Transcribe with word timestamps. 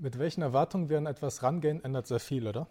Mit 0.00 0.16
welchen 0.20 0.42
Erwartungen 0.42 0.88
wir 0.88 0.98
an 0.98 1.06
etwas 1.06 1.42
rangehen, 1.42 1.82
ändert 1.82 2.06
sehr 2.06 2.20
viel, 2.20 2.46
oder? 2.46 2.68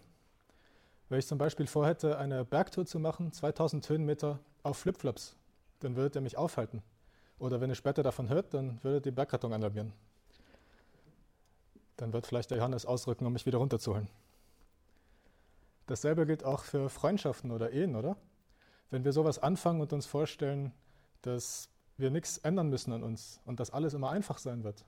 Wenn 1.10 1.18
ich 1.18 1.26
zum 1.26 1.36
Beispiel 1.36 1.66
vorhätte, 1.66 2.16
eine 2.16 2.42
Bergtour 2.42 2.86
zu 2.86 2.98
machen, 2.98 3.32
2000 3.32 3.86
Höhenmeter 3.86 4.38
auf 4.62 4.78
Flipflops, 4.78 5.36
dann 5.80 5.94
würdet 5.94 6.16
ihr 6.16 6.22
mich 6.22 6.38
aufhalten. 6.38 6.82
Oder 7.38 7.60
wenn 7.60 7.68
ihr 7.68 7.74
später 7.74 8.02
davon 8.02 8.30
hört, 8.30 8.54
dann 8.54 8.82
würdet 8.82 9.04
ihr 9.04 9.12
die 9.12 9.14
Bergrettung 9.14 9.52
alarmieren. 9.52 9.92
Dann 11.98 12.14
wird 12.14 12.26
vielleicht 12.26 12.50
der 12.50 12.58
Johannes 12.58 12.86
ausrücken, 12.86 13.26
um 13.26 13.34
mich 13.34 13.44
wieder 13.44 13.58
runterzuholen. 13.58 14.08
Dasselbe 15.86 16.24
gilt 16.24 16.44
auch 16.44 16.64
für 16.64 16.88
Freundschaften 16.88 17.50
oder 17.50 17.72
Ehen, 17.72 17.94
oder? 17.94 18.16
Wenn 18.90 19.04
wir 19.04 19.12
sowas 19.12 19.38
anfangen 19.38 19.82
und 19.82 19.92
uns 19.92 20.06
vorstellen, 20.06 20.72
dass 21.20 21.68
wir 21.98 22.10
nichts 22.10 22.38
ändern 22.38 22.70
müssen 22.70 22.92
an 22.92 23.02
uns 23.02 23.40
und 23.44 23.60
dass 23.60 23.70
alles 23.70 23.92
immer 23.92 24.08
einfach 24.10 24.38
sein 24.38 24.64
wird, 24.64 24.86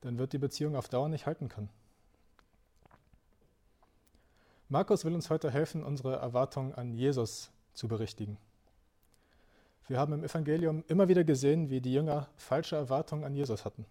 dann 0.00 0.18
wird 0.18 0.32
die 0.32 0.38
Beziehung 0.38 0.76
auf 0.76 0.88
Dauer 0.88 1.08
nicht 1.08 1.26
halten 1.26 1.48
können. 1.48 1.70
Markus 4.68 5.04
will 5.04 5.14
uns 5.14 5.30
heute 5.30 5.50
helfen, 5.50 5.82
unsere 5.82 6.16
Erwartungen 6.16 6.74
an 6.74 6.94
Jesus 6.94 7.50
zu 7.74 7.88
berichtigen. 7.88 8.38
Wir 9.88 9.98
haben 9.98 10.12
im 10.12 10.22
Evangelium 10.22 10.84
immer 10.86 11.08
wieder 11.08 11.24
gesehen, 11.24 11.70
wie 11.70 11.80
die 11.80 11.92
Jünger 11.92 12.28
falsche 12.36 12.76
Erwartungen 12.76 13.24
an 13.24 13.34
Jesus 13.34 13.64
hatten. 13.64 13.84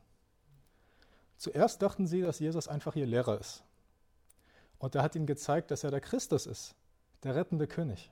Zuerst 1.35 1.81
dachten 1.81 2.07
sie, 2.07 2.21
dass 2.21 2.39
Jesus 2.39 2.69
einfach 2.69 2.95
ihr 2.95 3.05
Lehrer 3.05 3.39
ist. 3.39 3.63
Und 4.77 4.95
er 4.95 5.03
hat 5.03 5.15
ihnen 5.15 5.25
gezeigt, 5.25 5.71
dass 5.71 5.83
er 5.83 5.91
der 5.91 5.99
Christus 5.99 6.45
ist, 6.45 6.75
der 7.23 7.35
rettende 7.35 7.67
König. 7.67 8.09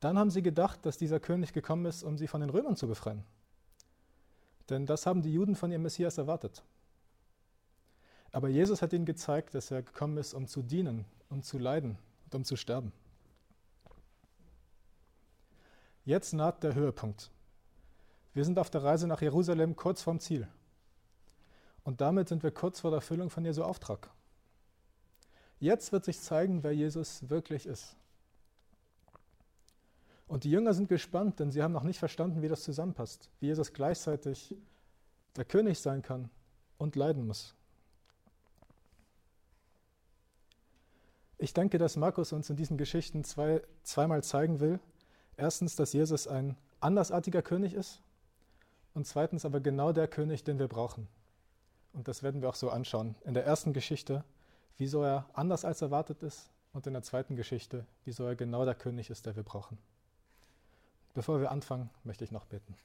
Dann 0.00 0.18
haben 0.18 0.30
sie 0.30 0.42
gedacht, 0.42 0.84
dass 0.84 0.98
dieser 0.98 1.20
König 1.20 1.54
gekommen 1.54 1.86
ist, 1.86 2.02
um 2.02 2.18
sie 2.18 2.26
von 2.26 2.42
den 2.42 2.50
Römern 2.50 2.76
zu 2.76 2.86
befreien. 2.86 3.24
Denn 4.70 4.86
das 4.86 5.06
haben 5.06 5.22
die 5.22 5.32
Juden 5.32 5.56
von 5.56 5.70
ihrem 5.70 5.82
Messias 5.82 6.18
erwartet. 6.18 6.62
Aber 8.32 8.48
Jesus 8.48 8.82
hat 8.82 8.92
ihnen 8.92 9.04
gezeigt, 9.04 9.54
dass 9.54 9.70
er 9.70 9.82
gekommen 9.82 10.16
ist, 10.16 10.34
um 10.34 10.46
zu 10.46 10.62
dienen, 10.62 11.04
um 11.28 11.42
zu 11.42 11.58
leiden 11.58 11.98
und 12.24 12.34
um 12.34 12.44
zu 12.44 12.56
sterben. 12.56 12.92
Jetzt 16.04 16.32
naht 16.32 16.62
der 16.62 16.74
Höhepunkt. 16.74 17.30
Wir 18.32 18.44
sind 18.44 18.58
auf 18.58 18.70
der 18.70 18.82
Reise 18.82 19.06
nach 19.06 19.22
Jerusalem 19.22 19.76
kurz 19.76 20.02
vorm 20.02 20.18
Ziel. 20.18 20.48
Und 21.84 22.00
damit 22.00 22.28
sind 22.28 22.42
wir 22.42 22.50
kurz 22.50 22.80
vor 22.80 22.90
der 22.90 22.98
Erfüllung 22.98 23.30
von 23.30 23.44
Jesu 23.44 23.62
Auftrag. 23.62 24.10
Jetzt 25.60 25.92
wird 25.92 26.04
sich 26.04 26.20
zeigen, 26.20 26.62
wer 26.62 26.72
Jesus 26.72 27.28
wirklich 27.30 27.66
ist. 27.66 27.96
Und 30.34 30.42
die 30.42 30.50
Jünger 30.50 30.74
sind 30.74 30.88
gespannt, 30.88 31.38
denn 31.38 31.52
sie 31.52 31.62
haben 31.62 31.70
noch 31.70 31.84
nicht 31.84 32.00
verstanden, 32.00 32.42
wie 32.42 32.48
das 32.48 32.64
zusammenpasst, 32.64 33.30
wie 33.38 33.46
Jesus 33.46 33.72
gleichzeitig 33.72 34.56
der 35.36 35.44
König 35.44 35.78
sein 35.78 36.02
kann 36.02 36.28
und 36.76 36.96
leiden 36.96 37.24
muss. 37.24 37.54
Ich 41.38 41.54
denke, 41.54 41.78
dass 41.78 41.94
Markus 41.94 42.32
uns 42.32 42.50
in 42.50 42.56
diesen 42.56 42.76
Geschichten 42.76 43.22
zwei, 43.22 43.62
zweimal 43.84 44.24
zeigen 44.24 44.58
will. 44.58 44.80
Erstens, 45.36 45.76
dass 45.76 45.92
Jesus 45.92 46.26
ein 46.26 46.56
andersartiger 46.80 47.40
König 47.42 47.72
ist 47.72 48.02
und 48.92 49.06
zweitens 49.06 49.44
aber 49.44 49.60
genau 49.60 49.92
der 49.92 50.08
König, 50.08 50.42
den 50.42 50.58
wir 50.58 50.66
brauchen. 50.66 51.06
Und 51.92 52.08
das 52.08 52.24
werden 52.24 52.42
wir 52.42 52.48
auch 52.48 52.56
so 52.56 52.70
anschauen. 52.70 53.14
In 53.24 53.34
der 53.34 53.46
ersten 53.46 53.72
Geschichte, 53.72 54.24
wieso 54.78 55.04
er 55.04 55.30
anders 55.34 55.64
als 55.64 55.80
erwartet 55.80 56.24
ist 56.24 56.50
und 56.72 56.88
in 56.88 56.92
der 56.92 57.02
zweiten 57.02 57.36
Geschichte, 57.36 57.86
wieso 58.04 58.24
er 58.24 58.34
genau 58.34 58.64
der 58.64 58.74
König 58.74 59.10
ist, 59.10 59.26
der 59.26 59.36
wir 59.36 59.44
brauchen. 59.44 59.78
Bevor 61.14 61.40
wir 61.40 61.50
anfangen, 61.50 61.90
möchte 62.02 62.24
ich 62.24 62.32
noch 62.32 62.44
beten. 62.44 62.76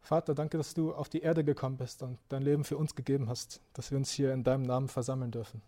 Vater, 0.00 0.34
danke, 0.34 0.56
dass 0.56 0.74
du 0.74 0.94
auf 0.94 1.08
die 1.08 1.20
Erde 1.20 1.42
gekommen 1.42 1.76
bist 1.76 2.02
und 2.02 2.18
dein 2.28 2.42
Leben 2.42 2.64
für 2.64 2.76
uns 2.76 2.94
gegeben 2.94 3.28
hast, 3.28 3.60
dass 3.72 3.90
wir 3.90 3.98
uns 3.98 4.10
hier 4.12 4.32
in 4.32 4.44
deinem 4.44 4.62
Namen 4.62 4.88
versammeln 4.88 5.32
dürfen. 5.32 5.62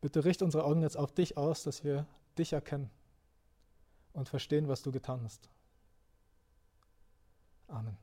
Bitte 0.00 0.24
richte 0.24 0.44
unsere 0.44 0.64
Augen 0.64 0.82
jetzt 0.82 0.96
auf 0.96 1.12
dich 1.12 1.36
aus, 1.36 1.62
dass 1.62 1.84
wir 1.84 2.06
dich 2.36 2.52
erkennen 2.52 2.90
und 4.14 4.28
verstehen, 4.28 4.66
was 4.66 4.82
du 4.82 4.90
getan 4.90 5.22
hast. 5.22 5.48
Amen. 7.68 7.96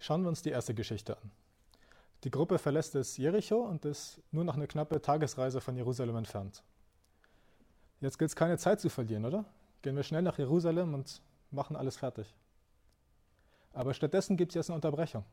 Schauen 0.00 0.22
wir 0.22 0.28
uns 0.28 0.42
die 0.42 0.50
erste 0.50 0.74
Geschichte 0.74 1.16
an. 1.16 1.30
Die 2.26 2.30
Gruppe 2.32 2.58
verlässt 2.58 2.96
es 2.96 3.16
Jericho 3.18 3.54
und 3.54 3.84
ist 3.84 4.20
nur 4.32 4.42
noch 4.42 4.56
eine 4.56 4.66
knappe 4.66 5.00
Tagesreise 5.00 5.60
von 5.60 5.76
Jerusalem 5.76 6.16
entfernt. 6.16 6.64
Jetzt 8.00 8.18
gilt 8.18 8.30
es 8.30 8.34
keine 8.34 8.58
Zeit 8.58 8.80
zu 8.80 8.88
verlieren, 8.88 9.24
oder? 9.24 9.44
Gehen 9.80 9.94
wir 9.94 10.02
schnell 10.02 10.22
nach 10.22 10.36
Jerusalem 10.36 10.92
und 10.92 11.22
machen 11.52 11.76
alles 11.76 11.96
fertig. 11.96 12.34
Aber 13.72 13.94
stattdessen 13.94 14.36
gibt 14.36 14.50
es 14.50 14.54
jetzt 14.56 14.70
eine 14.70 14.74
Unterbrechung. 14.74 15.24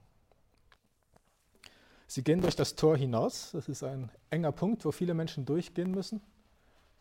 Sie 2.05 2.23
gehen 2.23 2.41
durch 2.41 2.55
das 2.55 2.75
Tor 2.75 2.95
hinaus. 2.95 3.53
Das 3.53 3.67
ist 3.69 3.81
ein 3.81 4.11
enger 4.29 4.51
Punkt, 4.51 4.85
wo 4.85 4.91
viele 4.91 5.15
Menschen 5.15 5.45
durchgehen 5.45 5.89
müssen. 5.89 6.21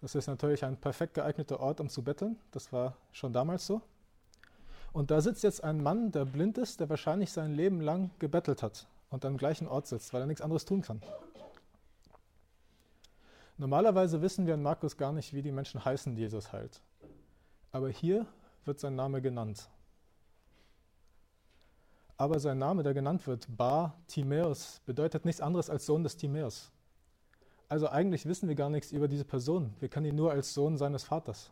Das 0.01 0.15
ist 0.15 0.27
natürlich 0.27 0.65
ein 0.65 0.79
perfekt 0.79 1.13
geeigneter 1.13 1.61
Ort, 1.61 1.83
um 1.83 1.91
zu 1.91 2.03
betteln. 2.03 2.39
Das 2.53 2.73
war 2.73 2.97
schon 3.13 3.35
damals 3.35 3.67
so. 3.67 3.83
Und 4.95 5.11
da 5.11 5.21
sitzt 5.21 5.43
jetzt 5.43 5.63
ein 5.63 5.83
Mann, 5.83 6.13
der 6.13 6.25
blind 6.25 6.57
ist, 6.57 6.81
der 6.81 6.89
wahrscheinlich 6.89 7.31
sein 7.31 7.53
Leben 7.53 7.83
lang 7.83 8.11
gebettelt 8.19 8.63
hat 8.63 8.87
und 9.13 9.25
am 9.25 9.37
gleichen 9.37 9.69
Ort 9.69 9.87
sitzt, 9.87 10.13
weil 10.13 10.23
er 10.23 10.27
nichts 10.27 10.43
anderes 10.43 10.65
tun 10.65 10.83
kann. 10.83 11.01
Normalerweise 13.59 14.23
wissen 14.23 14.47
wir 14.47 14.55
in 14.55 14.63
Markus 14.63 14.97
gar 14.97 15.13
nicht, 15.13 15.35
wie 15.35 15.43
die 15.43 15.53
Menschen 15.53 15.85
heißen, 15.85 16.17
die 16.17 16.23
Jesus 16.23 16.53
heilt. 16.53 16.81
Aber 17.71 17.91
hier 17.91 18.27
wird 18.65 18.81
sein 18.81 18.97
Name 18.97 19.21
genannt. 19.21 19.69
Aber 22.17 22.41
sein 22.41 22.59
Name, 22.59 22.83
der 22.83 22.95
genannt 22.95 23.27
wird, 23.27 23.47
Bar 23.57 23.97
Timäus, 24.09 24.81
bedeutet 24.87 25.25
nichts 25.25 25.41
anderes 25.41 25.71
als 25.71 25.87
Sohn 25.87 26.03
des 26.03 26.17
Timäus. 26.17 26.71
Also 27.69 27.89
eigentlich 27.89 28.27
wissen 28.27 28.49
wir 28.49 28.55
gar 28.55 28.71
nichts 28.71 28.93
über 28.93 29.09
diese 29.09 29.25
Person. 29.25 29.75
Wir 29.81 29.89
kennen 29.89 30.07
ihn 30.07 30.17
nur 30.17 30.31
als 30.31 30.55
Sohn 30.55 30.77
seines 30.77 31.05
Vaters. 31.05 31.51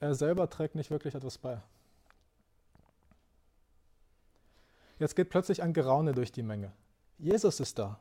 Er 0.00 0.14
selber 0.14 0.48
trägt 0.50 0.74
nicht 0.74 0.90
wirklich 0.90 1.14
etwas 1.14 1.38
bei. 1.38 1.60
Jetzt 5.04 5.16
geht 5.16 5.28
plötzlich 5.28 5.62
ein 5.62 5.74
Geraune 5.74 6.14
durch 6.14 6.32
die 6.32 6.42
Menge. 6.42 6.72
Jesus 7.18 7.60
ist 7.60 7.78
da. 7.78 8.00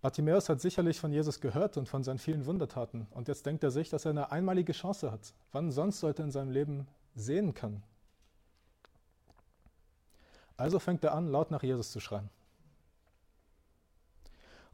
Bartimäus 0.00 0.48
hat 0.48 0.60
sicherlich 0.60 1.00
von 1.00 1.12
Jesus 1.12 1.40
gehört 1.40 1.76
und 1.76 1.88
von 1.88 2.04
seinen 2.04 2.20
vielen 2.20 2.46
Wundertaten. 2.46 3.08
Und 3.10 3.26
jetzt 3.26 3.44
denkt 3.44 3.64
er 3.64 3.72
sich, 3.72 3.90
dass 3.90 4.04
er 4.04 4.12
eine 4.12 4.30
einmalige 4.30 4.72
Chance 4.72 5.10
hat. 5.10 5.34
Wann 5.50 5.72
sonst 5.72 5.98
sollte 5.98 6.22
er 6.22 6.26
in 6.26 6.30
seinem 6.30 6.52
Leben 6.52 6.86
sehen 7.16 7.54
können? 7.54 7.82
Also 10.56 10.78
fängt 10.78 11.02
er 11.02 11.14
an, 11.14 11.26
laut 11.26 11.50
nach 11.50 11.64
Jesus 11.64 11.90
zu 11.90 11.98
schreien. 11.98 12.30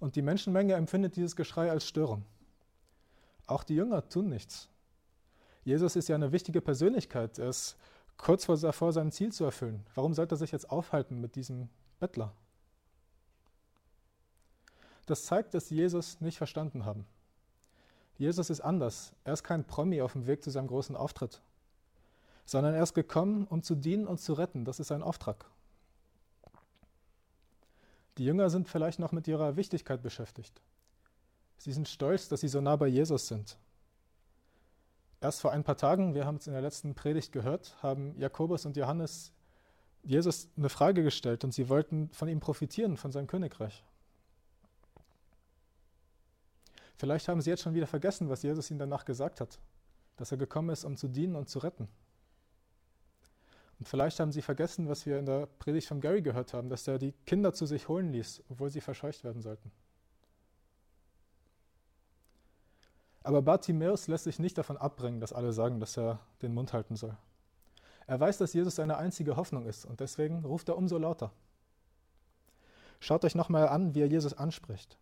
Und 0.01 0.17
die 0.17 0.23
Menschenmenge 0.23 0.75
empfindet 0.75 1.17
dieses 1.17 1.35
Geschrei 1.35 1.71
als 1.71 1.87
Störung. 1.87 2.27
Auch 3.47 3.65
die 3.65 3.77
Jünger 3.77 4.07
tun 4.07 4.29
nichts. 4.29 4.69
Jesus 5.65 5.97
ist 5.97 6.09
ja 6.09 6.15
eine 6.15 6.33
wichtige 6.33 6.61
Persönlichkeit. 6.61 7.39
Er 7.39 7.49
ist 7.49 7.79
kurz 8.19 8.47
davor, 8.47 8.93
sein 8.93 9.11
Ziel 9.11 9.33
zu 9.33 9.45
erfüllen. 9.45 9.87
Warum 9.95 10.13
sollte 10.13 10.35
er 10.35 10.39
sich 10.39 10.53
jetzt 10.53 10.71
aufhalten 10.71 11.21
mit 11.21 11.37
diesem 11.37 11.69
Bettler? 11.99 12.33
Das 15.07 15.25
zeigt, 15.25 15.55
dass 15.55 15.69
sie 15.69 15.77
Jesus 15.77 16.21
nicht 16.21 16.37
verstanden 16.37 16.85
haben. 16.85 17.07
Jesus 18.19 18.51
ist 18.51 18.61
anders. 18.61 19.15
Er 19.25 19.33
ist 19.33 19.45
kein 19.45 19.65
Promi 19.65 20.03
auf 20.03 20.13
dem 20.13 20.27
Weg 20.27 20.43
zu 20.43 20.51
seinem 20.51 20.67
großen 20.67 20.97
Auftritt, 20.97 21.41
sondern 22.45 22.75
er 22.75 22.83
ist 22.83 22.95
gekommen, 22.95 23.47
um 23.47 23.63
zu 23.63 23.75
dienen 23.75 24.07
und 24.07 24.19
zu 24.19 24.35
retten. 24.35 24.65
Das 24.65 24.81
ist 24.81 24.89
sein 24.89 25.03
Auftrag. 25.03 25.47
Die 28.19 28.25
Jünger 28.25 28.51
sind 28.51 28.69
vielleicht 28.69 28.99
noch 28.99 29.13
mit 29.13 29.29
ihrer 29.29 29.57
Wichtigkeit 29.57 30.03
beschäftigt. 30.03 30.61
Sie 31.57 31.73
sind 31.73 31.89
stolz, 31.89 32.29
dass 32.29 32.41
sie 32.41 32.49
so 32.49 32.61
nah 32.61 32.77
bei 32.77 32.89
Jesus 32.89 33.29
sind. 33.29 33.57
Erst 35.21 35.41
vor 35.41 35.51
ein 35.51 35.65
paar 35.65 35.77
Tagen, 35.77 36.15
wir 36.15 36.27
haben 36.27 36.37
es 36.37 36.47
in 36.47 36.53
der 36.53 36.63
letzten 36.63 36.95
Predigt 36.95 37.33
gehört, 37.33 37.77
haben 37.83 38.17
Jakobus 38.19 38.67
und 38.67 38.77
Johannes 38.77 39.33
Jesus 40.05 40.49
eine 40.57 40.69
Frage 40.69 41.03
gestellt 41.03 41.43
und 41.43 41.53
sie 41.53 41.69
wollten 41.69 42.09
von 42.13 42.29
ihm 42.29 42.39
profitieren, 42.39 42.97
von 42.97 43.11
seinem 43.11 43.27
Königreich. 43.27 43.85
Vielleicht 46.97 47.29
haben 47.29 47.41
sie 47.41 47.51
jetzt 47.51 47.63
schon 47.63 47.75
wieder 47.75 47.87
vergessen, 47.87 48.29
was 48.29 48.43
Jesus 48.43 48.71
ihnen 48.71 48.79
danach 48.79 49.05
gesagt 49.05 49.41
hat, 49.41 49.59
dass 50.17 50.33
er 50.33 50.39
gekommen 50.39 50.71
ist, 50.71 50.85
um 50.85 50.97
zu 50.97 51.09
dienen 51.09 51.37
und 51.37 51.49
zu 51.49 51.59
retten. 51.59 51.89
Und 53.79 53.89
vielleicht 53.89 54.19
haben 54.19 54.33
sie 54.33 54.43
vergessen, 54.43 54.89
was 54.89 55.07
wir 55.07 55.19
in 55.19 55.27
der 55.27 55.47
Predigt 55.47 55.87
von 55.87 56.01
Gary 56.01 56.23
gehört 56.23 56.53
haben, 56.53 56.69
dass 56.69 56.89
er 56.89 56.99
die 56.99 57.13
Kinder 57.27 57.53
zu 57.53 57.67
sich 57.67 57.87
holen 57.89 58.13
ließ, 58.13 58.43
obwohl 58.49 58.71
sie 58.71 58.81
verscheucht 58.81 59.23
werden 59.23 59.43
sollten. 59.43 59.71
Aber 63.23 63.43
Bartimäus 63.43 64.07
lässt 64.07 64.25
sich 64.25 64.39
nicht 64.39 64.57
davon 64.59 64.77
abbringen, 64.77 65.21
dass 65.21 65.33
alle 65.33 65.53
sagen, 65.53 65.81
dass 65.81 65.97
er 65.99 66.21
den 66.43 66.55
Mund 66.55 66.73
halten 66.73 66.97
soll. 66.97 67.17
Er 68.07 68.19
weiß, 68.19 68.39
dass 68.39 68.55
Jesus 68.55 68.77
seine 68.77 68.97
einzige 68.97 69.37
Hoffnung 69.37 69.67
ist 69.67 69.85
und 69.85 70.01
deswegen 70.01 70.45
ruft 70.45 70.69
er 70.69 70.79
umso 70.79 70.97
lauter. 70.97 71.31
Schaut 73.01 73.25
euch 73.25 73.35
nochmal 73.35 73.69
an, 73.69 73.95
wie 73.95 74.01
er 74.01 74.09
Jesus 74.09 74.35
anspricht. 74.35 74.99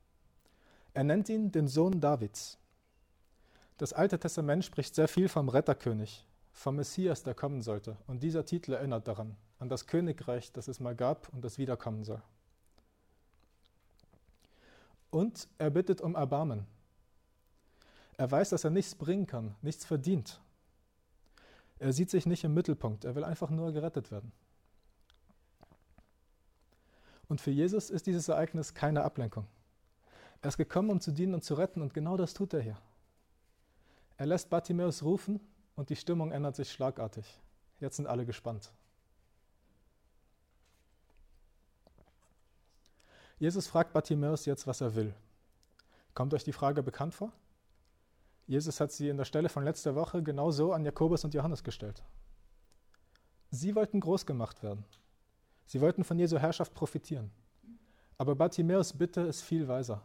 Er 0.92 1.04
nennt 1.04 1.28
ihn 1.28 1.52
den 1.52 1.68
Sohn 1.68 2.00
Davids. 2.00 2.58
Das 3.78 3.92
Alte 3.92 4.18
Testament 4.18 4.64
spricht 4.64 4.94
sehr 4.94 5.08
viel 5.08 5.28
vom 5.28 5.48
Retterkönig, 5.48 6.26
vom 6.52 6.76
Messias, 6.76 7.22
der 7.22 7.34
kommen 7.34 7.62
sollte. 7.62 7.96
Und 8.06 8.22
dieser 8.22 8.44
Titel 8.44 8.72
erinnert 8.72 9.06
daran, 9.06 9.36
an 9.58 9.68
das 9.68 9.86
Königreich, 9.86 10.52
das 10.52 10.68
es 10.68 10.80
mal 10.80 10.96
gab 10.96 11.28
und 11.32 11.44
das 11.44 11.58
wiederkommen 11.58 12.02
soll. 12.02 12.22
Und 15.10 15.48
er 15.58 15.70
bittet 15.70 16.00
um 16.00 16.14
Erbarmen. 16.14 16.66
Er 18.16 18.30
weiß, 18.30 18.50
dass 18.50 18.64
er 18.64 18.70
nichts 18.70 18.94
bringen 18.94 19.26
kann, 19.26 19.54
nichts 19.62 19.84
verdient. 19.84 20.40
Er 21.78 21.92
sieht 21.92 22.10
sich 22.10 22.24
nicht 22.24 22.44
im 22.44 22.54
Mittelpunkt, 22.54 23.04
er 23.04 23.14
will 23.14 23.24
einfach 23.24 23.50
nur 23.50 23.72
gerettet 23.72 24.10
werden. 24.10 24.32
Und 27.28 27.40
für 27.40 27.50
Jesus 27.50 27.90
ist 27.90 28.06
dieses 28.06 28.28
Ereignis 28.28 28.72
keine 28.72 29.02
Ablenkung. 29.02 29.46
Er 30.40 30.48
ist 30.48 30.56
gekommen, 30.56 30.90
um 30.90 31.00
zu 31.00 31.10
dienen 31.10 31.34
und 31.34 31.44
zu 31.44 31.54
retten, 31.54 31.82
und 31.82 31.92
genau 31.92 32.16
das 32.16 32.34
tut 32.34 32.54
er 32.54 32.60
hier. 32.60 32.78
Er 34.16 34.26
lässt 34.26 34.48
Bartimäus 34.48 35.02
rufen 35.02 35.40
und 35.74 35.90
die 35.90 35.96
Stimmung 35.96 36.32
ändert 36.32 36.56
sich 36.56 36.72
schlagartig. 36.72 37.26
Jetzt 37.80 37.96
sind 37.96 38.06
alle 38.06 38.24
gespannt. 38.24 38.72
Jesus 43.38 43.66
fragt 43.66 43.92
Bartimäus 43.92 44.46
jetzt, 44.46 44.66
was 44.66 44.80
er 44.80 44.94
will. 44.94 45.14
Kommt 46.14 46.32
euch 46.32 46.44
die 46.44 46.54
Frage 46.54 46.82
bekannt 46.82 47.14
vor? 47.14 47.32
Jesus 48.46 48.81
hat 48.81 48.93
sie 48.93 49.08
in 49.08 49.16
der 49.16 49.25
Stelle 49.25 49.48
von 49.48 49.64
letzter 49.64 49.94
Woche 49.94 50.22
genau 50.22 50.50
so 50.50 50.72
an 50.72 50.84
Jakobus 50.84 51.25
und 51.25 51.34
Johannes 51.34 51.64
gestellt. 51.64 52.02
Sie 53.50 53.75
wollten 53.75 54.00
groß 54.00 54.26
gemacht 54.26 54.62
werden. 54.62 54.84
Sie 55.66 55.81
wollten 55.81 56.04
von 56.04 56.19
Jesu 56.19 56.38
Herrschaft 56.38 56.72
profitieren. 56.75 57.31
Aber 58.19 58.34
Bartimäus 58.34 58.93
Bitte 58.93 59.22
ist 59.22 59.43
viel 59.43 59.66
weiser. 59.66 60.02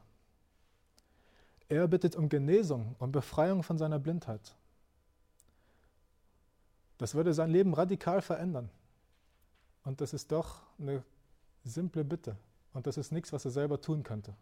Er 1.70 1.88
bittet 1.88 2.16
um 2.16 2.28
Genesung, 2.30 2.96
um 3.00 3.12
Befreiung 3.12 3.64
von 3.64 3.78
seiner 3.78 4.00
Blindheit. 4.00 4.56
Das 6.98 7.16
würde 7.16 7.34
sein 7.34 7.50
Leben 7.50 7.74
radikal 7.74 8.22
verändern. 8.22 8.70
Und 9.84 10.02
das 10.02 10.14
ist 10.14 10.32
doch 10.32 10.62
eine 10.78 11.04
simple 11.64 12.04
Bitte. 12.04 12.36
Und 12.74 12.88
das 12.88 12.98
ist 12.98 13.12
nichts, 13.12 13.32
was 13.34 13.46
er 13.46 13.52
selber 13.52 13.80
tun 13.82 14.04
könnte. 14.04 14.36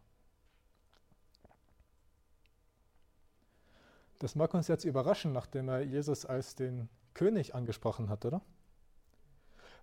Das 4.19 4.35
mag 4.35 4.53
uns 4.53 4.67
jetzt 4.67 4.83
überraschen, 4.83 5.31
nachdem 5.31 5.69
er 5.69 5.81
Jesus 5.81 6.25
als 6.25 6.55
den 6.55 6.89
König 7.13 7.55
angesprochen 7.55 8.09
hat, 8.09 8.25
oder? 8.25 8.41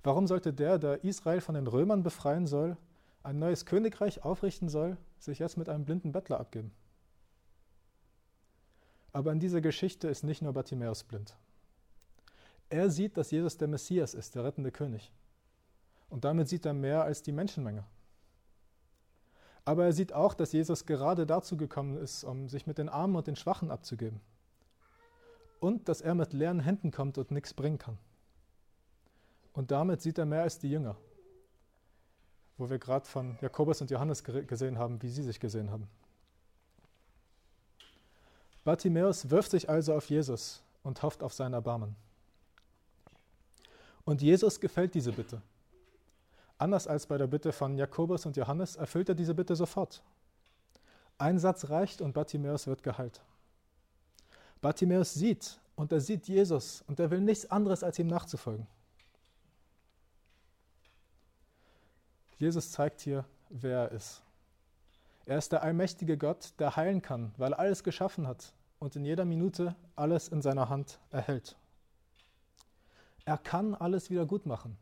Warum 0.03 0.27
sollte 0.27 0.53
der, 0.53 0.79
der 0.79 1.05
Israel 1.05 1.41
von 1.41 1.55
den 1.55 1.67
Römern 1.67 2.03
befreien 2.03 2.47
soll, 2.47 2.77
ein 3.23 3.39
neues 3.39 3.67
Königreich 3.67 4.25
aufrichten 4.25 4.69
soll, 4.69 4.99
sich 5.19 5.39
jetzt 5.39 5.57
mit 5.57 5.69
einem 5.69 5.85
blinden 5.85 6.13
Bettler 6.13 6.39
abgeben? 6.39 6.71
Aber 9.13 9.33
in 9.33 9.41
dieser 9.41 9.63
Geschichte 9.63 10.09
ist 10.09 10.23
nicht 10.23 10.43
nur 10.43 10.53
Bartimäus 10.53 11.03
blind. 11.03 11.37
Er 12.69 12.91
sieht, 12.91 13.17
dass 13.17 13.31
Jesus 13.31 13.57
der 13.57 13.69
Messias 13.69 14.13
ist, 14.13 14.35
der 14.35 14.45
rettende 14.45 14.71
König. 14.71 15.13
Und 16.09 16.25
damit 16.25 16.49
sieht 16.49 16.67
er 16.67 16.75
mehr 16.75 17.03
als 17.03 17.23
die 17.23 17.33
Menschenmenge. 17.33 17.85
Aber 19.67 19.85
er 19.85 19.93
sieht 19.93 20.13
auch, 20.13 20.33
dass 20.33 20.53
Jesus 20.53 20.87
gerade 20.87 21.27
dazu 21.27 21.57
gekommen 21.57 21.99
ist, 21.99 22.23
um 22.23 22.49
sich 22.49 22.69
mit 22.69 22.79
den 22.79 22.89
Armen 22.89 23.17
und 23.17 23.27
den 23.27 23.35
Schwachen 23.35 23.73
abzugeben. 23.73 24.21
Und 25.59 25.89
dass 25.89 26.01
er 26.01 26.15
mit 26.15 26.33
leeren 26.33 26.61
Händen 26.61 26.93
kommt 26.93 27.19
und 27.19 27.33
nichts 27.33 27.53
bringen 27.53 27.77
kann. 27.77 27.99
Und 29.53 29.73
damit 29.73 30.03
sieht 30.03 30.19
er 30.19 30.25
mehr 30.25 30.43
als 30.43 30.61
die 30.61 30.71
Jünger, 30.71 30.97
wo 32.57 32.71
wir 32.71 32.79
gerade 32.79 33.07
von 33.07 33.37
Jakobus 33.41 33.81
und 33.81 33.91
Johannes 33.91 34.23
gesehen 34.23 34.79
haben, 34.79 35.03
wie 35.03 35.09
sie 35.09 35.25
sich 35.25 35.41
gesehen 35.41 35.71
haben. 35.71 35.89
Bartimäus 38.63 39.31
wirft 39.31 39.51
sich 39.51 39.69
also 39.69 39.95
auf 39.95 40.09
Jesus 40.09 40.63
und 40.85 41.03
hofft 41.03 41.25
auf 41.25 41.33
sein 41.33 41.53
Erbarmen. 41.53 41.97
Und 44.05 44.23
Jesus 44.23 44.61
gefällt 44.61 44.95
diese 44.95 45.13
Bitte. 45.13 45.43
Anders 46.59 46.87
als 46.87 47.07
bei 47.07 47.19
der 47.19 47.27
Bitte 47.27 47.53
von 47.53 47.77
Jakobus 47.77 48.25
und 48.25 48.37
Johannes 48.37 48.77
erfüllt 48.77 49.09
er 49.11 49.15
diese 49.15 49.35
Bitte 49.35 49.55
sofort. 49.55 50.03
Ein 51.19 51.39
Satz 51.39 51.69
reicht 51.69 52.01
und 52.01 52.15
Bartimäus 52.15 52.67
wird 52.67 52.83
geheilt. 52.83 53.23
Bartimäus 54.63 55.13
sieht 55.15 55.61
und 55.75 55.93
er 55.93 56.01
sieht 56.01 56.29
Jesus 56.29 56.83
und 56.87 56.99
er 56.99 57.11
will 57.11 57.21
nichts 57.21 57.51
anderes, 57.51 57.83
als 57.83 57.99
ihm 57.99 58.07
nachzufolgen. 58.07 58.67
Jesus 62.39 62.71
zeigt 62.71 63.01
hier, 63.01 63.25
wer 63.51 63.79
er 63.79 63.93
ist. 63.93 64.23
Er 65.27 65.39
ist 65.39 65.53
der 65.53 65.63
allmächtige 65.63 66.17
Gott, 66.17 66.53
der 66.59 66.77
heilen 66.77 67.03
kann, 67.03 67.35
weil 67.37 67.53
er 67.53 67.59
alles 67.59 67.85
geschaffen 67.85 68.27
hat 68.27 68.55
und 68.79 68.97
in 68.97 69.05
jeder 69.05 69.25
Minute 69.25 69.75
alles 69.95 70.29
in 70.29 70.41
seiner 70.41 70.69
Hand 70.69 71.01
erhält. 71.11 71.57
Er 73.25 73.39
kann 73.39 73.75
alles 73.75 74.09
wieder 74.09 74.25
gut 74.25 74.47
machen 74.47 74.79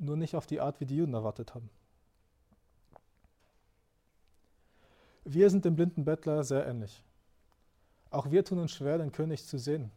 nur 0.00 0.16
nicht 0.16 0.34
auf 0.34 0.46
die 0.46 0.60
Art, 0.60 0.80
wie 0.80 0.86
die 0.86 0.96
Juden 0.96 1.14
erwartet 1.14 1.54
haben. 1.54 1.70
Wir 5.24 5.50
sind 5.50 5.64
dem 5.64 5.76
blinden 5.76 6.04
Bettler 6.04 6.42
sehr 6.42 6.66
ähnlich. 6.66 7.04
Auch 8.10 8.30
wir 8.30 8.44
tun 8.44 8.58
uns 8.58 8.72
schwer, 8.72 8.98
den 8.98 9.12
König 9.12 9.46
zu 9.46 9.58
sehen. 9.58 9.90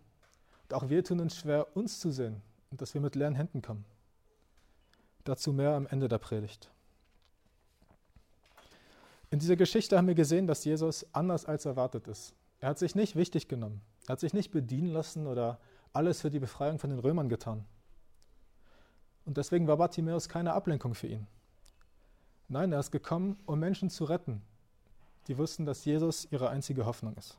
Und 0.63 0.73
auch 0.73 0.89
wir 0.89 1.03
tun 1.03 1.19
uns 1.19 1.37
schwer, 1.37 1.75
uns 1.75 1.99
zu 1.99 2.11
sehen 2.11 2.41
und 2.69 2.81
dass 2.81 2.93
wir 2.93 3.01
mit 3.01 3.15
leeren 3.15 3.35
Händen 3.35 3.61
kommen. 3.61 3.85
Dazu 5.23 5.53
mehr 5.53 5.71
am 5.71 5.87
Ende 5.87 6.07
der 6.07 6.17
Predigt. 6.17 6.69
In 9.31 9.39
dieser 9.39 9.55
Geschichte 9.55 9.97
haben 9.97 10.07
wir 10.07 10.15
gesehen, 10.15 10.45
dass 10.45 10.65
Jesus 10.65 11.07
anders 11.13 11.45
als 11.45 11.65
erwartet 11.65 12.07
ist. 12.07 12.35
Er 12.59 12.69
hat 12.69 12.77
sich 12.77 12.93
nicht 12.93 13.15
wichtig 13.15 13.47
genommen. 13.47 13.81
Er 14.05 14.13
hat 14.13 14.19
sich 14.19 14.33
nicht 14.33 14.51
bedienen 14.51 14.89
lassen 14.89 15.25
oder 15.25 15.59
alles 15.91 16.21
für 16.21 16.29
die 16.29 16.39
Befreiung 16.39 16.77
von 16.77 16.89
den 16.89 16.99
Römern 16.99 17.29
getan. 17.29 17.65
Und 19.25 19.37
deswegen 19.37 19.67
war 19.67 19.77
Bartimäus 19.77 20.27
keine 20.27 20.53
Ablenkung 20.53 20.95
für 20.95 21.07
ihn. 21.07 21.27
Nein, 22.49 22.71
er 22.71 22.79
ist 22.79 22.91
gekommen, 22.91 23.39
um 23.45 23.59
Menschen 23.59 23.89
zu 23.89 24.03
retten, 24.03 24.41
die 25.27 25.37
wussten, 25.37 25.65
dass 25.65 25.85
Jesus 25.85 26.27
ihre 26.29 26.49
einzige 26.49 26.85
Hoffnung 26.85 27.15
ist. 27.15 27.37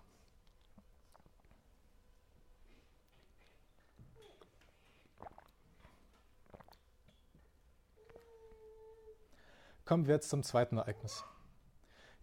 Kommen 9.85 10.07
wir 10.07 10.15
jetzt 10.15 10.31
zum 10.31 10.43
zweiten 10.43 10.79
Ereignis. 10.79 11.25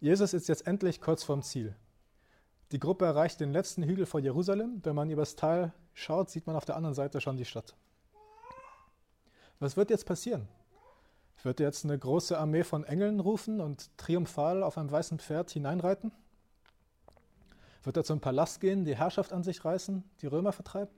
Jesus 0.00 0.34
ist 0.34 0.48
jetzt 0.48 0.66
endlich 0.66 1.00
kurz 1.00 1.22
vorm 1.22 1.42
Ziel. 1.42 1.76
Die 2.72 2.80
Gruppe 2.80 3.04
erreicht 3.04 3.38
den 3.38 3.52
letzten 3.52 3.84
Hügel 3.84 4.04
vor 4.04 4.18
Jerusalem. 4.18 4.80
Wenn 4.82 4.96
man 4.96 5.10
übers 5.10 5.36
Tal 5.36 5.72
schaut, 5.94 6.28
sieht 6.28 6.48
man 6.48 6.56
auf 6.56 6.64
der 6.64 6.74
anderen 6.74 6.94
Seite 6.94 7.20
schon 7.20 7.36
die 7.36 7.44
Stadt. 7.44 7.76
Was 9.62 9.76
wird 9.76 9.90
jetzt 9.90 10.06
passieren? 10.06 10.48
Wird 11.44 11.60
er 11.60 11.66
jetzt 11.66 11.84
eine 11.84 11.96
große 11.96 12.36
Armee 12.36 12.64
von 12.64 12.82
Engeln 12.82 13.20
rufen 13.20 13.60
und 13.60 13.96
triumphal 13.96 14.64
auf 14.64 14.76
einem 14.76 14.90
weißen 14.90 15.20
Pferd 15.20 15.52
hineinreiten? 15.52 16.10
Wird 17.84 17.96
er 17.96 18.02
zum 18.02 18.18
Palast 18.18 18.60
gehen, 18.60 18.84
die 18.84 18.96
Herrschaft 18.96 19.32
an 19.32 19.44
sich 19.44 19.64
reißen, 19.64 20.02
die 20.20 20.26
Römer 20.26 20.50
vertreiben? 20.50 20.92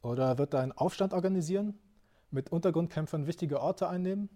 Oder 0.00 0.38
wird 0.38 0.54
er 0.54 0.60
einen 0.60 0.70
Aufstand 0.70 1.12
organisieren, 1.12 1.76
mit 2.30 2.52
Untergrundkämpfern 2.52 3.26
wichtige 3.26 3.60
Orte 3.60 3.88
einnehmen 3.88 4.28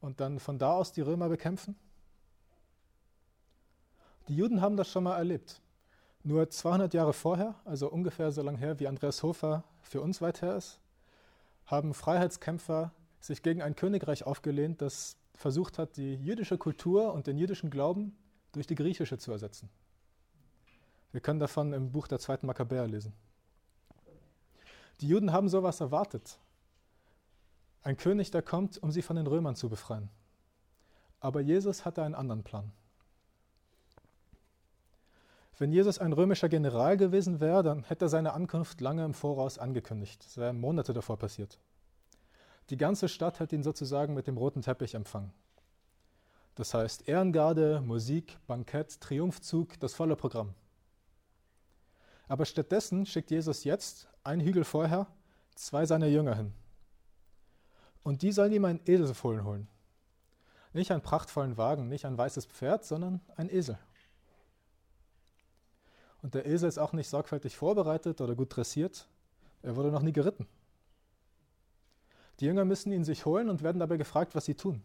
und 0.00 0.20
dann 0.20 0.40
von 0.40 0.58
da 0.58 0.72
aus 0.72 0.92
die 0.92 1.02
Römer 1.02 1.28
bekämpfen? 1.28 1.76
Die 4.28 4.36
Juden 4.36 4.62
haben 4.62 4.78
das 4.78 4.88
schon 4.88 5.04
mal 5.04 5.18
erlebt. 5.18 5.60
Nur 6.22 6.48
200 6.48 6.94
Jahre 6.94 7.12
vorher, 7.12 7.56
also 7.66 7.90
ungefähr 7.90 8.32
so 8.32 8.40
lange 8.40 8.56
her, 8.56 8.80
wie 8.80 8.88
Andreas 8.88 9.22
Hofer 9.22 9.64
für 9.82 10.00
uns 10.00 10.22
weit 10.22 10.40
her 10.40 10.56
ist, 10.56 10.80
haben 11.68 11.94
Freiheitskämpfer 11.94 12.92
sich 13.20 13.42
gegen 13.42 13.62
ein 13.62 13.76
Königreich 13.76 14.24
aufgelehnt, 14.24 14.80
das 14.80 15.16
versucht 15.34 15.78
hat, 15.78 15.96
die 15.96 16.14
jüdische 16.14 16.58
Kultur 16.58 17.12
und 17.12 17.26
den 17.26 17.38
jüdischen 17.38 17.70
Glauben 17.70 18.16
durch 18.52 18.66
die 18.66 18.74
griechische 18.74 19.18
zu 19.18 19.30
ersetzen. 19.30 19.68
Wir 21.12 21.20
können 21.20 21.38
davon 21.38 21.72
im 21.72 21.92
Buch 21.92 22.08
der 22.08 22.18
zweiten 22.18 22.46
Makkabäer 22.46 22.86
lesen. 22.86 23.12
Die 25.00 25.08
Juden 25.08 25.32
haben 25.32 25.48
sowas 25.48 25.80
erwartet. 25.80 26.38
Ein 27.82 27.96
König, 27.96 28.30
der 28.30 28.42
kommt, 28.42 28.82
um 28.82 28.90
sie 28.90 29.02
von 29.02 29.16
den 29.16 29.26
Römern 29.26 29.54
zu 29.54 29.68
befreien. 29.68 30.08
Aber 31.20 31.40
Jesus 31.40 31.84
hatte 31.84 32.02
einen 32.02 32.14
anderen 32.14 32.44
Plan. 32.44 32.72
Wenn 35.58 35.72
Jesus 35.72 35.98
ein 35.98 36.12
römischer 36.12 36.48
General 36.48 36.96
gewesen 36.96 37.40
wäre, 37.40 37.64
dann 37.64 37.82
hätte 37.82 38.04
er 38.04 38.08
seine 38.08 38.32
Ankunft 38.32 38.80
lange 38.80 39.04
im 39.04 39.12
Voraus 39.12 39.58
angekündigt. 39.58 40.24
Das 40.24 40.36
wäre 40.36 40.52
Monate 40.52 40.92
davor 40.92 41.18
passiert. 41.18 41.58
Die 42.70 42.76
ganze 42.76 43.08
Stadt 43.08 43.40
hat 43.40 43.52
ihn 43.52 43.64
sozusagen 43.64 44.14
mit 44.14 44.28
dem 44.28 44.36
roten 44.36 44.62
Teppich 44.62 44.94
empfangen. 44.94 45.32
Das 46.54 46.74
heißt 46.74 47.08
Ehrengarde, 47.08 47.80
Musik, 47.80 48.38
Bankett, 48.46 49.00
Triumphzug, 49.00 49.80
das 49.80 49.94
volle 49.94 50.14
Programm. 50.14 50.54
Aber 52.28 52.44
stattdessen 52.44 53.04
schickt 53.04 53.30
Jesus 53.30 53.64
jetzt, 53.64 54.08
einen 54.22 54.42
Hügel 54.42 54.62
vorher, 54.62 55.08
zwei 55.56 55.86
seiner 55.86 56.06
Jünger 56.06 56.36
hin. 56.36 56.52
Und 58.04 58.22
die 58.22 58.32
sollen 58.32 58.52
ihm 58.52 58.64
ein 58.64 58.80
Eselfohlen 58.86 59.44
holen. 59.44 59.68
Nicht 60.72 60.92
einen 60.92 61.02
prachtvollen 61.02 61.56
Wagen, 61.56 61.88
nicht 61.88 62.04
ein 62.04 62.18
weißes 62.18 62.46
Pferd, 62.46 62.84
sondern 62.84 63.20
ein 63.36 63.48
Esel. 63.48 63.78
Und 66.22 66.34
der 66.34 66.46
Esel 66.46 66.68
ist 66.68 66.78
auch 66.78 66.92
nicht 66.92 67.08
sorgfältig 67.08 67.56
vorbereitet 67.56 68.20
oder 68.20 68.34
gut 68.34 68.56
dressiert. 68.56 69.08
Er 69.62 69.76
wurde 69.76 69.90
noch 69.90 70.02
nie 70.02 70.12
geritten. 70.12 70.46
Die 72.40 72.46
Jünger 72.46 72.64
müssen 72.64 72.92
ihn 72.92 73.04
sich 73.04 73.26
holen 73.26 73.48
und 73.48 73.62
werden 73.62 73.78
dabei 73.78 73.96
gefragt, 73.96 74.34
was 74.34 74.44
sie 74.44 74.54
tun. 74.54 74.82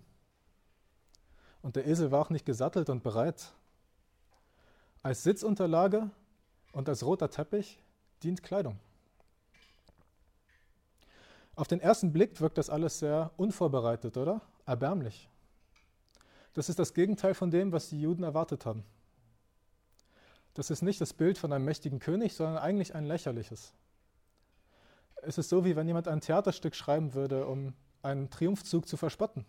Und 1.61 1.75
der 1.75 1.87
Esel 1.87 2.11
war 2.11 2.21
auch 2.21 2.29
nicht 2.29 2.45
gesattelt 2.45 2.89
und 2.89 3.03
bereit. 3.03 3.53
Als 5.01 5.23
Sitzunterlage 5.23 6.09
und 6.71 6.89
als 6.89 7.05
roter 7.05 7.29
Teppich 7.29 7.79
dient 8.23 8.43
Kleidung. 8.43 8.79
Auf 11.55 11.67
den 11.67 11.79
ersten 11.79 12.11
Blick 12.11 12.41
wirkt 12.41 12.57
das 12.57 12.69
alles 12.69 12.99
sehr 12.99 13.31
unvorbereitet, 13.37 14.17
oder? 14.17 14.41
Erbärmlich. 14.65 15.29
Das 16.53 16.69
ist 16.69 16.79
das 16.79 16.93
Gegenteil 16.93 17.33
von 17.33 17.51
dem, 17.51 17.71
was 17.71 17.89
die 17.89 18.01
Juden 18.01 18.23
erwartet 18.23 18.65
haben. 18.65 18.83
Das 20.53 20.69
ist 20.69 20.81
nicht 20.81 21.01
das 21.01 21.13
Bild 21.13 21.37
von 21.37 21.51
einem 21.51 21.65
mächtigen 21.65 21.99
König, 21.99 22.35
sondern 22.35 22.57
eigentlich 22.57 22.93
ein 22.95 23.05
lächerliches. 23.05 23.73
Es 25.23 25.37
ist 25.37 25.49
so, 25.49 25.65
wie 25.65 25.75
wenn 25.75 25.87
jemand 25.87 26.07
ein 26.07 26.21
Theaterstück 26.21 26.75
schreiben 26.75 27.13
würde, 27.13 27.47
um 27.47 27.73
einen 28.01 28.29
Triumphzug 28.29 28.87
zu 28.87 28.97
verspotten. 28.97 29.45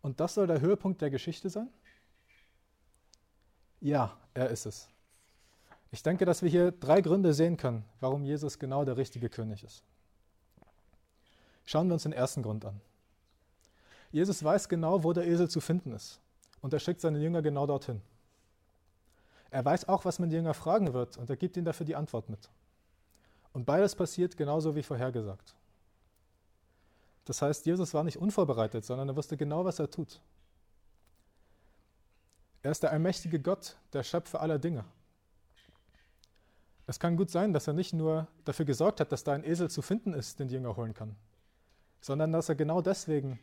Und 0.00 0.20
das 0.20 0.34
soll 0.34 0.46
der 0.46 0.60
Höhepunkt 0.60 1.02
der 1.02 1.10
Geschichte 1.10 1.50
sein? 1.50 1.68
Ja, 3.80 4.16
er 4.34 4.48
ist 4.50 4.66
es. 4.66 4.88
Ich 5.90 6.02
denke, 6.02 6.24
dass 6.24 6.42
wir 6.42 6.48
hier 6.48 6.72
drei 6.72 7.00
Gründe 7.00 7.34
sehen 7.34 7.56
können, 7.56 7.84
warum 8.00 8.24
Jesus 8.24 8.58
genau 8.58 8.84
der 8.84 8.96
richtige 8.96 9.28
König 9.28 9.62
ist. 9.62 9.84
Schauen 11.64 11.88
wir 11.88 11.94
uns 11.94 12.04
den 12.04 12.12
ersten 12.12 12.42
Grund 12.42 12.64
an. 12.64 12.80
Jesus 14.10 14.42
weiß 14.42 14.68
genau, 14.68 15.04
wo 15.04 15.12
der 15.12 15.26
Esel 15.26 15.48
zu 15.48 15.60
finden 15.60 15.92
ist. 15.92 16.20
Und 16.60 16.72
er 16.72 16.78
schickt 16.78 17.00
seine 17.00 17.18
Jünger 17.18 17.42
genau 17.42 17.66
dorthin. 17.66 18.00
Er 19.52 19.66
weiß 19.66 19.86
auch, 19.86 20.06
was 20.06 20.18
man 20.18 20.30
die 20.30 20.36
Jünger 20.36 20.54
fragen 20.54 20.94
wird, 20.94 21.18
und 21.18 21.28
er 21.28 21.36
gibt 21.36 21.58
ihnen 21.58 21.66
dafür 21.66 21.84
die 21.84 21.94
Antwort 21.94 22.30
mit. 22.30 22.48
Und 23.52 23.66
beides 23.66 23.94
passiert 23.94 24.34
genauso 24.38 24.74
wie 24.74 24.82
vorhergesagt. 24.82 25.54
Das 27.26 27.42
heißt, 27.42 27.66
Jesus 27.66 27.92
war 27.92 28.02
nicht 28.02 28.16
unvorbereitet, 28.16 28.82
sondern 28.86 29.10
er 29.10 29.16
wusste 29.16 29.36
genau, 29.36 29.66
was 29.66 29.78
er 29.78 29.90
tut. 29.90 30.22
Er 32.62 32.70
ist 32.70 32.82
der 32.82 32.92
allmächtige 32.92 33.40
Gott, 33.40 33.76
der 33.92 34.02
Schöpfer 34.02 34.40
aller 34.40 34.58
Dinge. 34.58 34.86
Es 36.86 36.98
kann 36.98 37.18
gut 37.18 37.30
sein, 37.30 37.52
dass 37.52 37.66
er 37.66 37.74
nicht 37.74 37.92
nur 37.92 38.28
dafür 38.46 38.64
gesorgt 38.64 39.00
hat, 39.00 39.12
dass 39.12 39.22
da 39.22 39.34
ein 39.34 39.44
Esel 39.44 39.68
zu 39.68 39.82
finden 39.82 40.14
ist, 40.14 40.40
den 40.40 40.48
die 40.48 40.54
Jünger 40.54 40.76
holen 40.76 40.94
kann, 40.94 41.14
sondern 42.00 42.32
dass 42.32 42.48
er 42.48 42.54
genau 42.54 42.80
deswegen 42.80 43.38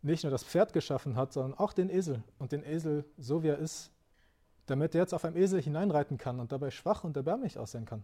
nicht 0.00 0.24
nur 0.24 0.30
das 0.30 0.44
Pferd 0.44 0.72
geschaffen 0.72 1.14
hat, 1.14 1.34
sondern 1.34 1.58
auch 1.58 1.74
den 1.74 1.90
Esel 1.90 2.22
und 2.38 2.52
den 2.52 2.64
Esel 2.64 3.04
so 3.18 3.42
wie 3.42 3.48
er 3.48 3.58
ist, 3.58 3.92
damit 4.66 4.94
er 4.94 5.02
jetzt 5.02 5.14
auf 5.14 5.24
einem 5.24 5.36
Esel 5.36 5.62
hineinreiten 5.62 6.18
kann 6.18 6.40
und 6.40 6.52
dabei 6.52 6.70
schwach 6.70 7.04
und 7.04 7.16
erbärmlich 7.16 7.58
aussehen 7.58 7.86
kann. 7.86 8.02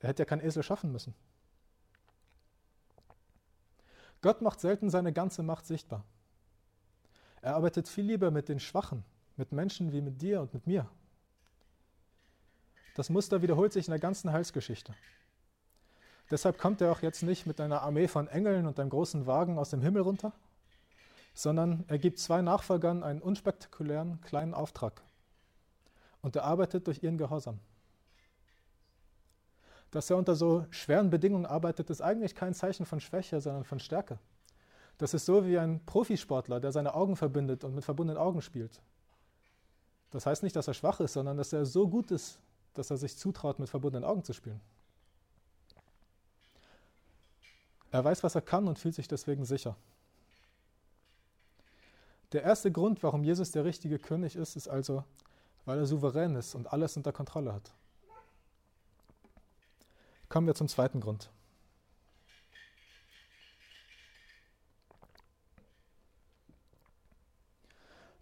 Er 0.00 0.10
hätte 0.10 0.22
ja 0.22 0.26
keinen 0.26 0.44
Esel 0.44 0.62
schaffen 0.62 0.92
müssen. 0.92 1.14
Gott 4.22 4.42
macht 4.42 4.60
selten 4.60 4.90
seine 4.90 5.12
ganze 5.12 5.42
Macht 5.42 5.66
sichtbar. 5.66 6.04
Er 7.42 7.54
arbeitet 7.54 7.88
viel 7.88 8.04
lieber 8.04 8.30
mit 8.30 8.48
den 8.48 8.60
Schwachen, 8.60 9.04
mit 9.36 9.52
Menschen 9.52 9.92
wie 9.92 10.00
mit 10.00 10.20
dir 10.20 10.40
und 10.40 10.52
mit 10.52 10.66
mir. 10.66 10.88
Das 12.94 13.10
Muster 13.10 13.42
wiederholt 13.42 13.72
sich 13.72 13.86
in 13.86 13.92
der 13.92 14.00
ganzen 14.00 14.32
Heilsgeschichte. 14.32 14.94
Deshalb 16.30 16.58
kommt 16.58 16.80
er 16.80 16.90
auch 16.90 17.02
jetzt 17.02 17.22
nicht 17.22 17.46
mit 17.46 17.60
einer 17.60 17.82
Armee 17.82 18.08
von 18.08 18.26
Engeln 18.26 18.66
und 18.66 18.80
einem 18.80 18.90
großen 18.90 19.26
Wagen 19.26 19.58
aus 19.58 19.70
dem 19.70 19.80
Himmel 19.80 20.02
runter, 20.02 20.32
sondern 21.36 21.84
er 21.86 21.98
gibt 21.98 22.18
zwei 22.18 22.40
Nachfolgern 22.40 23.02
einen 23.02 23.20
unspektakulären 23.20 24.22
kleinen 24.22 24.54
Auftrag. 24.54 25.02
Und 26.22 26.34
er 26.34 26.44
arbeitet 26.44 26.86
durch 26.86 27.02
ihren 27.02 27.18
Gehorsam. 27.18 27.60
Dass 29.90 30.08
er 30.08 30.16
unter 30.16 30.34
so 30.34 30.64
schweren 30.70 31.10
Bedingungen 31.10 31.44
arbeitet, 31.44 31.90
ist 31.90 32.00
eigentlich 32.00 32.34
kein 32.34 32.54
Zeichen 32.54 32.86
von 32.86 33.00
Schwäche, 33.00 33.42
sondern 33.42 33.64
von 33.64 33.78
Stärke. 33.78 34.18
Das 34.96 35.12
ist 35.12 35.26
so 35.26 35.46
wie 35.46 35.58
ein 35.58 35.84
Profisportler, 35.84 36.58
der 36.58 36.72
seine 36.72 36.94
Augen 36.94 37.16
verbindet 37.16 37.64
und 37.64 37.74
mit 37.74 37.84
verbundenen 37.84 38.20
Augen 38.20 38.40
spielt. 38.40 38.80
Das 40.12 40.24
heißt 40.24 40.42
nicht, 40.42 40.56
dass 40.56 40.68
er 40.68 40.74
schwach 40.74 41.00
ist, 41.00 41.12
sondern 41.12 41.36
dass 41.36 41.52
er 41.52 41.66
so 41.66 41.86
gut 41.86 42.12
ist, 42.12 42.38
dass 42.72 42.90
er 42.90 42.96
sich 42.96 43.18
zutraut, 43.18 43.58
mit 43.58 43.68
verbundenen 43.68 44.08
Augen 44.08 44.24
zu 44.24 44.32
spielen. 44.32 44.62
Er 47.90 48.02
weiß, 48.02 48.22
was 48.22 48.34
er 48.34 48.42
kann 48.42 48.66
und 48.66 48.78
fühlt 48.78 48.94
sich 48.94 49.06
deswegen 49.06 49.44
sicher. 49.44 49.76
Der 52.32 52.42
erste 52.42 52.72
Grund, 52.72 53.02
warum 53.02 53.22
Jesus 53.22 53.52
der 53.52 53.64
richtige 53.64 53.98
König 53.98 54.36
ist, 54.36 54.56
ist 54.56 54.68
also, 54.68 55.04
weil 55.64 55.78
er 55.78 55.86
souverän 55.86 56.34
ist 56.34 56.54
und 56.54 56.72
alles 56.72 56.96
unter 56.96 57.12
Kontrolle 57.12 57.52
hat. 57.52 57.72
Kommen 60.28 60.46
wir 60.46 60.54
zum 60.54 60.68
zweiten 60.68 61.00
Grund. 61.00 61.30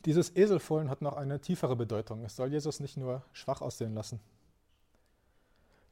Dieses 0.05 0.37
Eselfohlen 0.37 0.91
hat 0.91 1.01
noch 1.01 1.15
eine 1.15 1.41
tiefere 1.41 1.77
Bedeutung. 1.77 2.25
Es 2.25 2.37
soll 2.37 2.53
Jesus 2.53 2.79
nicht 2.79 2.99
nur 2.99 3.23
schwach 3.33 3.63
aussehen 3.63 3.95
lassen. 3.95 4.21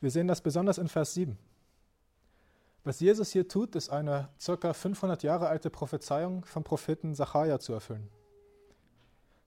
Wir 0.01 0.11
sehen 0.11 0.29
das 0.29 0.43
besonders 0.43 0.77
in 0.77 0.89
Vers 0.89 1.15
7. 1.15 1.39
Was 2.85 2.99
Jesus 2.99 3.31
hier 3.31 3.47
tut, 3.47 3.77
ist 3.77 3.91
eine 3.91 4.29
ca. 4.45 4.73
500 4.73 5.23
Jahre 5.23 5.49
alte 5.49 5.71
Prophezeiung 5.71 6.45
vom 6.45 6.65
Propheten 6.65 7.15
Sacharja 7.15 7.61
zu 7.61 7.73
erfüllen. 7.73 8.11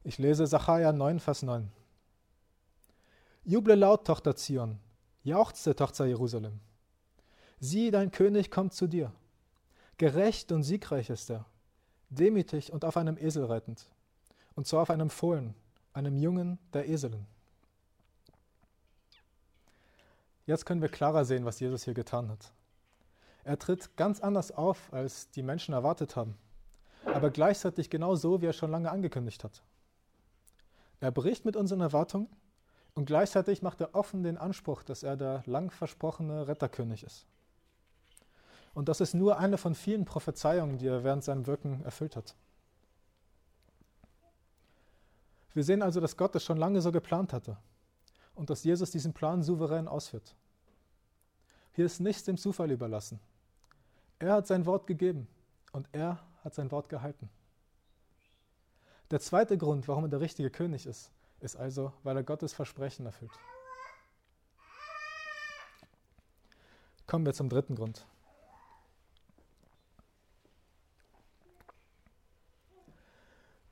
Ich 0.04 0.18
lese 0.18 0.48
Sacharja 0.48 0.94
9, 0.94 1.20
Vers 1.20 1.42
9. 1.44 1.70
Juble 3.44 3.76
laut, 3.76 4.08
Tochter 4.08 4.36
Zion, 4.36 4.80
jauchze, 5.24 5.76
Tochter 5.76 6.06
Jerusalem. 6.06 6.62
Sieh, 7.60 7.92
dein 7.92 8.12
König 8.12 8.52
kommt 8.52 8.74
zu 8.74 8.88
dir. 8.88 9.12
Gerecht 9.98 10.52
und 10.52 10.64
siegreich 10.64 11.10
ist 11.10 11.30
er, 11.30 11.46
demütig 12.10 12.72
und 12.72 12.86
auf 12.86 12.98
einem 12.98 13.18
Esel 13.18 13.46
reitend, 13.46 13.86
und 14.56 14.68
zwar 14.68 14.82
auf 14.82 14.90
einem 14.90 15.10
Fohlen, 15.10 15.56
einem 15.94 16.18
Jungen 16.18 16.60
der 16.74 16.88
Eselin. 16.88 17.26
Jetzt 20.46 20.66
können 20.66 20.82
wir 20.82 20.90
klarer 20.90 21.26
sehen, 21.26 21.46
was 21.46 21.60
Jesus 21.60 21.84
hier 21.84 21.94
getan 21.94 22.30
hat. 22.30 22.52
Er 23.46 23.60
tritt 23.60 23.96
ganz 23.96 24.20
anders 24.22 24.52
auf, 24.52 24.92
als 24.92 25.30
die 25.30 25.44
Menschen 25.44 25.76
erwartet 25.76 26.16
haben, 26.16 26.36
aber 27.06 27.30
gleichzeitig 27.30 27.92
genau 27.92 28.16
so, 28.16 28.42
wie 28.42 28.48
er 28.48 28.54
schon 28.54 28.72
lange 28.72 28.90
angekündigt 28.90 29.44
hat. 29.44 29.62
Er 31.00 31.12
bricht 31.12 31.46
mit 31.46 31.56
unseren 31.56 31.82
Erwartungen 31.82 32.28
und 32.96 33.06
gleichzeitig 33.06 33.62
macht 33.62 33.82
er 33.82 33.94
offen 33.94 34.24
den 34.24 34.40
Anspruch, 34.40 34.82
dass 34.82 35.04
er 35.04 35.16
der 35.16 35.44
lang 35.46 35.70
versprochene 35.70 36.48
Retterkönig 36.48 37.04
ist. 37.04 37.28
Und 38.74 38.90
das 38.90 39.00
ist 39.00 39.14
nur 39.14 39.38
eine 39.38 39.60
von 39.60 39.76
vielen 39.76 40.06
Prophezeiungen, 40.06 40.80
die 40.80 40.88
er 40.88 41.04
während 41.04 41.24
seinem 41.24 41.46
Wirken 41.46 41.86
erfüllt 41.86 42.16
hat. 42.16 42.36
Wir 45.54 45.64
sehen 45.64 45.84
also, 45.84 46.02
dass 46.02 46.18
Gott 46.18 46.36
es 46.36 46.44
schon 46.44 46.58
lange 46.58 46.82
so 46.82 46.92
geplant 46.92 47.32
hatte 47.32 47.58
und 48.34 48.50
dass 48.50 48.64
Jesus 48.64 48.90
diesen 48.90 49.14
Plan 49.14 49.44
souverän 49.44 49.88
ausführt. 49.88 50.36
Hier 51.74 51.86
ist 51.86 52.00
nichts 52.00 52.24
dem 52.24 52.38
Zufall 52.38 52.72
überlassen. 52.72 53.20
Er 54.20 54.34
hat 54.34 54.48
sein 54.48 54.66
Wort 54.66 54.88
gegeben 54.88 55.28
und 55.72 55.88
er 55.92 56.20
hat 56.44 56.54
sein 56.54 56.72
Wort 56.72 56.90
gehalten. 56.90 57.30
Der 59.12 59.20
zweite 59.20 59.58
Grund, 59.58 59.88
warum 59.88 60.06
er 60.06 60.10
der 60.10 60.22
richtige 60.22 60.50
König 60.50 60.86
ist, 60.86 61.12
ist 61.42 61.56
also, 61.56 61.92
weil 62.04 62.18
er 62.18 62.24
Gottes 62.24 62.54
Versprechen 62.54 63.06
erfüllt. 63.06 63.32
Kommen 67.06 67.26
wir 67.26 67.34
zum 67.34 67.50
dritten 67.50 67.76
Grund. 67.76 68.06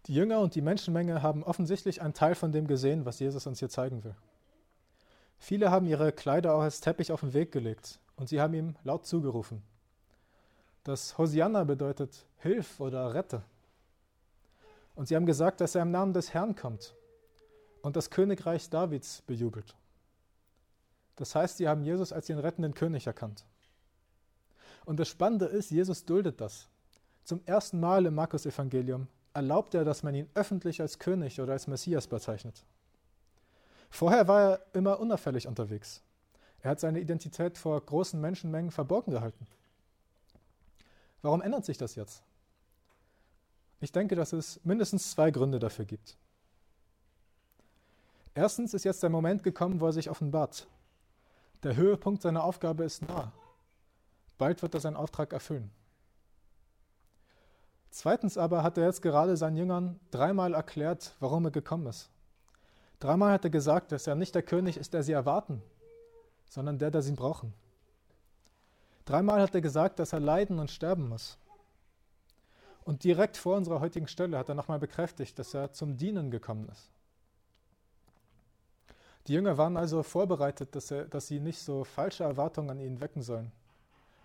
Die 0.06 0.14
Jünger 0.14 0.42
und 0.42 0.54
die 0.54 0.62
Menschenmenge 0.62 1.24
haben 1.24 1.44
offensichtlich 1.44 2.02
einen 2.02 2.14
Teil 2.14 2.36
von 2.36 2.52
dem 2.52 2.68
gesehen, 2.68 3.06
was 3.06 3.20
Jesus 3.20 3.48
uns 3.48 3.60
hier 3.60 3.70
zeigen 3.70 4.04
will. 4.04 4.16
Viele 5.40 5.72
haben 5.72 5.88
ihre 5.88 6.12
Kleider 6.12 6.54
auch 6.54 6.62
als 6.62 6.82
Teppich 6.82 7.12
auf 7.12 7.22
den 7.22 7.34
Weg 7.34 7.52
gelegt 7.52 8.00
und 8.18 8.30
sie 8.30 8.42
haben 8.42 8.54
ihm 8.54 8.76
laut 8.84 9.06
zugerufen. 9.06 9.64
Das 10.84 11.18
Hosianna 11.18 11.64
bedeutet 11.64 12.26
Hilf 12.40 12.80
oder 12.80 13.14
Rette. 13.14 13.42
Und 14.96 15.08
sie 15.08 15.16
haben 15.16 15.26
gesagt, 15.26 15.62
dass 15.62 15.76
er 15.76 15.84
im 15.84 15.92
Namen 15.92 16.14
des 16.14 16.34
Herrn 16.34 16.56
kommt 16.56 16.94
und 17.82 17.96
das 17.96 18.10
Königreich 18.10 18.70
Davids 18.70 19.22
bejubelt. 19.22 19.76
Das 21.16 21.36
heißt, 21.36 21.58
sie 21.58 21.68
haben 21.68 21.84
Jesus 21.84 22.12
als 22.12 22.28
den 22.28 22.40
rettenden 22.40 22.74
König 22.74 23.08
erkannt. 23.08 23.46
Und 24.86 25.00
das 25.00 25.08
Spannende 25.08 25.46
ist, 25.46 25.72
Jesus 25.72 26.04
duldet 26.04 26.42
das. 26.42 26.68
Zum 27.24 27.42
ersten 27.46 27.80
Mal 27.80 28.06
im 28.06 28.16
Markus-Evangelium 28.16 29.08
erlaubt 29.34 29.74
er, 29.76 29.86
dass 29.86 30.04
man 30.04 30.14
ihn 30.14 30.30
öffentlich 30.34 30.82
als 30.82 31.00
König 31.00 31.40
oder 31.40 31.54
als 31.54 31.68
Messias 31.68 32.08
bezeichnet. 32.08 32.66
Vorher 33.90 34.28
war 34.28 34.42
er 34.42 34.66
immer 34.74 35.00
unauffällig 35.00 35.48
unterwegs. 35.48 36.02
Er 36.62 36.72
hat 36.72 36.80
seine 36.80 37.00
Identität 37.00 37.58
vor 37.58 37.80
großen 37.80 38.20
Menschenmengen 38.20 38.72
verborgen 38.72 39.12
gehalten. 39.12 39.48
Warum 41.24 41.42
ändert 41.42 41.66
sich 41.66 41.78
das 41.78 41.96
jetzt? 41.96 42.22
Ich 43.80 43.92
denke, 43.92 44.16
dass 44.16 44.34
es 44.34 44.64
mindestens 44.64 45.12
zwei 45.12 45.32
Gründe 45.32 45.58
dafür 45.58 45.86
gibt. 45.86 46.18
Erstens 48.36 48.74
ist 48.74 48.84
jetzt 48.84 49.04
der 49.04 49.10
Moment 49.10 49.42
gekommen, 49.44 49.80
wo 49.80 49.88
er 49.88 49.94
sich 49.94 50.10
offenbart. 50.10 50.68
Der 51.64 51.76
Höhepunkt 51.76 52.22
seiner 52.22 52.44
Aufgabe 52.44 52.84
ist 52.84 53.08
nah. 53.08 53.32
Bald 54.38 54.62
wird 54.62 54.74
er 54.74 54.80
seinen 54.82 54.98
Auftrag 54.98 55.34
erfüllen. 55.34 55.72
Zweitens 57.90 58.38
aber 58.38 58.64
hat 58.64 58.78
er 58.78 58.86
jetzt 58.86 59.02
gerade 59.02 59.38
seinen 59.38 59.56
Jüngern 59.56 60.00
dreimal 60.12 60.54
erklärt, 60.54 61.16
warum 61.20 61.46
er 61.46 61.52
gekommen 61.52 61.88
ist. 61.88 62.10
Dreimal 63.00 63.32
hat 63.32 63.46
er 63.46 63.50
gesagt, 63.50 63.92
dass 63.92 64.08
er 64.08 64.16
nicht 64.16 64.34
der 64.36 64.44
König 64.44 64.78
ist, 64.78 64.94
der 64.94 65.04
sie 65.04 65.12
erwarten, 65.12 65.62
sondern 66.50 66.80
der, 66.80 66.90
der 66.92 67.02
sie 67.02 67.12
brauchen. 67.14 67.54
Dreimal 69.06 69.42
hat 69.42 69.54
er 69.56 69.62
gesagt, 69.62 70.00
dass 70.00 70.14
er 70.14 70.20
leiden 70.20 70.60
und 70.60 70.72
sterben 70.72 71.10
muss. 71.10 71.38
Und 72.86 73.04
direkt 73.04 73.38
vor 73.38 73.56
unserer 73.56 73.80
heutigen 73.80 74.08
Stelle 74.08 74.38
hat 74.38 74.50
er 74.50 74.56
nochmal 74.56 74.80
bekräftigt, 74.80 75.40
dass 75.40 75.54
er 75.54 75.72
zum 75.72 75.98
Dienen 75.98 76.32
gekommen 76.32 76.68
ist. 76.70 76.92
Die 79.28 79.34
Jünger 79.34 79.58
waren 79.58 79.78
also 79.78 80.04
vorbereitet, 80.04 80.76
dass, 80.76 80.92
er, 80.92 81.06
dass 81.06 81.28
sie 81.28 81.40
nicht 81.40 81.60
so 81.60 81.86
falsche 81.86 82.26
Erwartungen 82.26 82.70
an 82.70 82.80
ihn 82.82 83.00
wecken 83.00 83.22
sollen, 83.22 83.54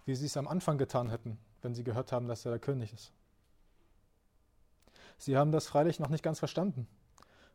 wie 0.06 0.16
sie 0.16 0.26
es 0.26 0.36
am 0.36 0.48
Anfang 0.48 0.76
getan 0.76 1.08
hätten, 1.08 1.38
wenn 1.62 1.74
sie 1.74 1.84
gehört 1.84 2.10
haben, 2.10 2.26
dass 2.26 2.44
er 2.44 2.50
der 2.50 2.58
König 2.58 2.92
ist. 2.92 3.12
Sie 5.18 5.36
haben 5.36 5.52
das 5.52 5.68
freilich 5.68 6.00
noch 6.00 6.08
nicht 6.08 6.24
ganz 6.24 6.40
verstanden. 6.40 6.88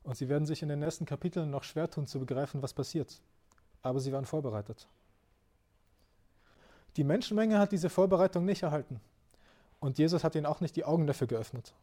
Und 0.04 0.18
sie 0.18 0.28
werden 0.28 0.46
sich 0.46 0.62
in 0.62 0.70
den 0.70 0.80
nächsten 0.80 1.06
Kapiteln 1.06 1.50
noch 1.50 1.64
schwer 1.64 1.90
tun 1.90 2.08
zu 2.08 2.20
begreifen, 2.20 2.62
was 2.62 2.74
passiert. 2.74 3.22
Aber 3.82 4.00
sie 4.00 4.12
waren 4.12 4.26
vorbereitet. 4.26 4.88
Die 6.96 7.04
Menschenmenge 7.04 7.60
hat 7.60 7.72
diese 7.72 7.90
Vorbereitung 7.90 8.46
nicht 8.46 8.64
erhalten. 8.64 9.00
Und 9.80 9.98
Jesus 9.98 10.24
hat 10.24 10.36
ihnen 10.36 10.46
auch 10.46 10.62
nicht 10.62 10.76
die 10.76 10.86
Augen 10.86 11.08
dafür 11.08 11.28
geöffnet. 11.28 11.74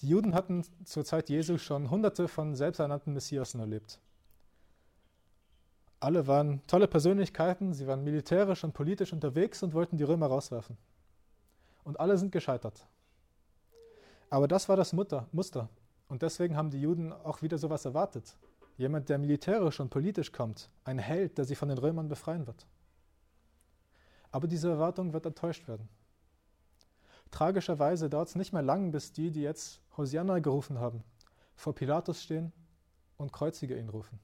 Die 0.00 0.08
Juden 0.08 0.34
hatten 0.34 0.64
zur 0.84 1.04
Zeit 1.04 1.28
Jesu 1.28 1.58
schon 1.58 1.90
hunderte 1.90 2.28
von 2.28 2.54
selbsternannten 2.54 3.12
Messiasen 3.12 3.60
erlebt. 3.60 3.98
Alle 5.98 6.26
waren 6.26 6.62
tolle 6.66 6.88
Persönlichkeiten, 6.88 7.74
sie 7.74 7.86
waren 7.86 8.04
militärisch 8.04 8.64
und 8.64 8.72
politisch 8.72 9.12
unterwegs 9.12 9.62
und 9.62 9.74
wollten 9.74 9.98
die 9.98 10.04
Römer 10.04 10.28
rauswerfen. 10.28 10.78
Und 11.84 12.00
alle 12.00 12.16
sind 12.16 12.32
gescheitert. 12.32 12.86
Aber 14.30 14.48
das 14.48 14.68
war 14.68 14.76
das 14.76 14.92
Mutter, 14.94 15.26
Muster. 15.32 15.68
Und 16.08 16.22
deswegen 16.22 16.56
haben 16.56 16.70
die 16.70 16.80
Juden 16.80 17.12
auch 17.12 17.42
wieder 17.42 17.58
sowas 17.58 17.84
erwartet. 17.84 18.36
Jemand, 18.78 19.08
der 19.10 19.18
militärisch 19.18 19.80
und 19.80 19.90
politisch 19.90 20.32
kommt, 20.32 20.70
ein 20.84 20.98
Held, 20.98 21.36
der 21.36 21.44
sie 21.44 21.54
von 21.54 21.68
den 21.68 21.78
Römern 21.78 22.08
befreien 22.08 22.46
wird. 22.46 22.66
Aber 24.32 24.46
diese 24.46 24.70
Erwartung 24.70 25.12
wird 25.12 25.26
enttäuscht 25.26 25.66
werden. 25.68 25.88
Tragischerweise 27.30 28.10
dauert 28.10 28.28
es 28.28 28.34
nicht 28.34 28.52
mehr 28.52 28.62
lang, 28.62 28.90
bis 28.90 29.12
die, 29.12 29.30
die 29.30 29.42
jetzt 29.42 29.80
Hosianna 29.96 30.40
gerufen 30.40 30.78
haben, 30.78 31.04
vor 31.54 31.74
Pilatus 31.74 32.22
stehen 32.22 32.52
und 33.16 33.32
Kreuzige 33.32 33.78
ihn 33.78 33.88
rufen. 33.88 34.18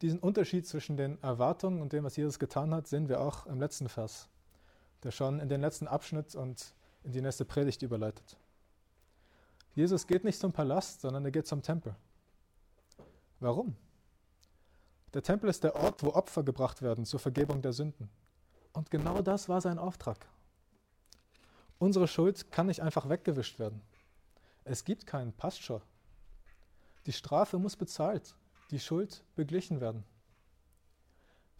Diesen 0.00 0.18
Unterschied 0.18 0.66
zwischen 0.66 0.96
den 0.96 1.22
Erwartungen 1.22 1.80
und 1.80 1.92
dem, 1.92 2.04
was 2.04 2.16
Jesus 2.16 2.38
getan 2.38 2.74
hat, 2.74 2.86
sehen 2.86 3.08
wir 3.08 3.20
auch 3.20 3.46
im 3.46 3.60
letzten 3.60 3.88
Vers, 3.88 4.28
der 5.02 5.10
schon 5.10 5.40
in 5.40 5.48
den 5.48 5.60
letzten 5.60 5.88
Abschnitt 5.88 6.34
und 6.34 6.74
in 7.04 7.12
die 7.12 7.20
nächste 7.20 7.44
Predigt 7.44 7.82
überleitet. 7.82 8.36
Jesus 9.74 10.06
geht 10.06 10.24
nicht 10.24 10.38
zum 10.38 10.52
Palast, 10.52 11.00
sondern 11.00 11.24
er 11.24 11.30
geht 11.30 11.46
zum 11.46 11.62
Tempel. 11.62 11.94
Warum? 13.40 13.76
Der 15.14 15.22
Tempel 15.22 15.48
ist 15.48 15.62
der 15.62 15.76
Ort, 15.76 16.02
wo 16.02 16.10
Opfer 16.10 16.42
gebracht 16.42 16.82
werden 16.82 17.04
zur 17.04 17.20
Vergebung 17.20 17.62
der 17.62 17.72
Sünden. 17.72 18.10
Und 18.72 18.90
genau 18.90 19.22
das 19.22 19.48
war 19.48 19.60
sein 19.60 19.78
Auftrag. 19.78 20.26
Unsere 21.78 22.08
Schuld 22.08 22.50
kann 22.50 22.66
nicht 22.66 22.80
einfach 22.80 23.08
weggewischt 23.08 23.60
werden. 23.60 23.80
Es 24.64 24.84
gibt 24.84 25.06
keinen 25.06 25.32
Pastor. 25.32 25.82
Die 27.06 27.12
Strafe 27.12 27.58
muss 27.58 27.76
bezahlt, 27.76 28.34
die 28.72 28.80
Schuld 28.80 29.22
beglichen 29.36 29.80
werden. 29.80 30.02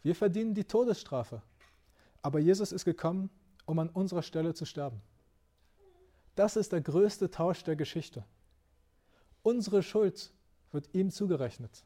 Wir 0.03 0.17
verdienen 0.17 0.55
die 0.55 0.65
Todesstrafe, 0.65 1.41
aber 2.23 2.41
Jesus 2.41 2.73
ist 2.73 2.85
gekommen, 2.85 3.31
um 3.67 3.79
an 3.79 3.89
unserer 3.89 4.23
Stelle 4.23 4.55
zu 4.55 4.65
sterben. 4.65 5.01
Das 6.35 6.57
ist 6.57 6.73
der 6.73 6.81
größte 6.81 7.31
Tausch 7.31 7.63
der 7.63 7.77
Geschichte. 7.77 8.25
Unsere 9.45 9.85
Schuld 9.85 10.33
wird 10.73 10.93
ihm 10.93 11.13
zugerechnet 11.13 11.85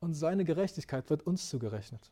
und 0.00 0.14
seine 0.14 0.44
Gerechtigkeit 0.44 1.08
wird 1.10 1.26
uns 1.26 1.48
zugerechnet. 1.48 2.10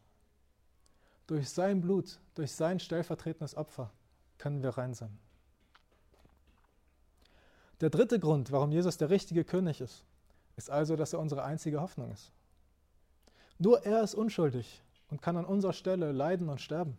Durch 1.26 1.48
sein 1.48 1.80
Blut, 1.80 2.20
durch 2.34 2.52
sein 2.52 2.80
stellvertretendes 2.80 3.56
Opfer 3.56 3.90
können 4.38 4.62
wir 4.62 4.70
rein 4.70 4.94
sein. 4.94 5.18
Der 7.80 7.90
dritte 7.90 8.18
Grund, 8.20 8.52
warum 8.52 8.72
Jesus 8.72 8.96
der 8.98 9.10
richtige 9.10 9.44
König 9.44 9.80
ist, 9.80 10.04
ist 10.56 10.70
also, 10.70 10.96
dass 10.96 11.12
er 11.12 11.20
unsere 11.20 11.44
einzige 11.44 11.80
Hoffnung 11.80 12.12
ist. 12.12 12.30
Nur 13.58 13.84
er 13.84 14.02
ist 14.02 14.14
unschuldig 14.14 14.82
und 15.10 15.22
kann 15.22 15.36
an 15.36 15.44
unserer 15.44 15.72
Stelle 15.72 16.12
leiden 16.12 16.48
und 16.48 16.60
sterben, 16.60 16.96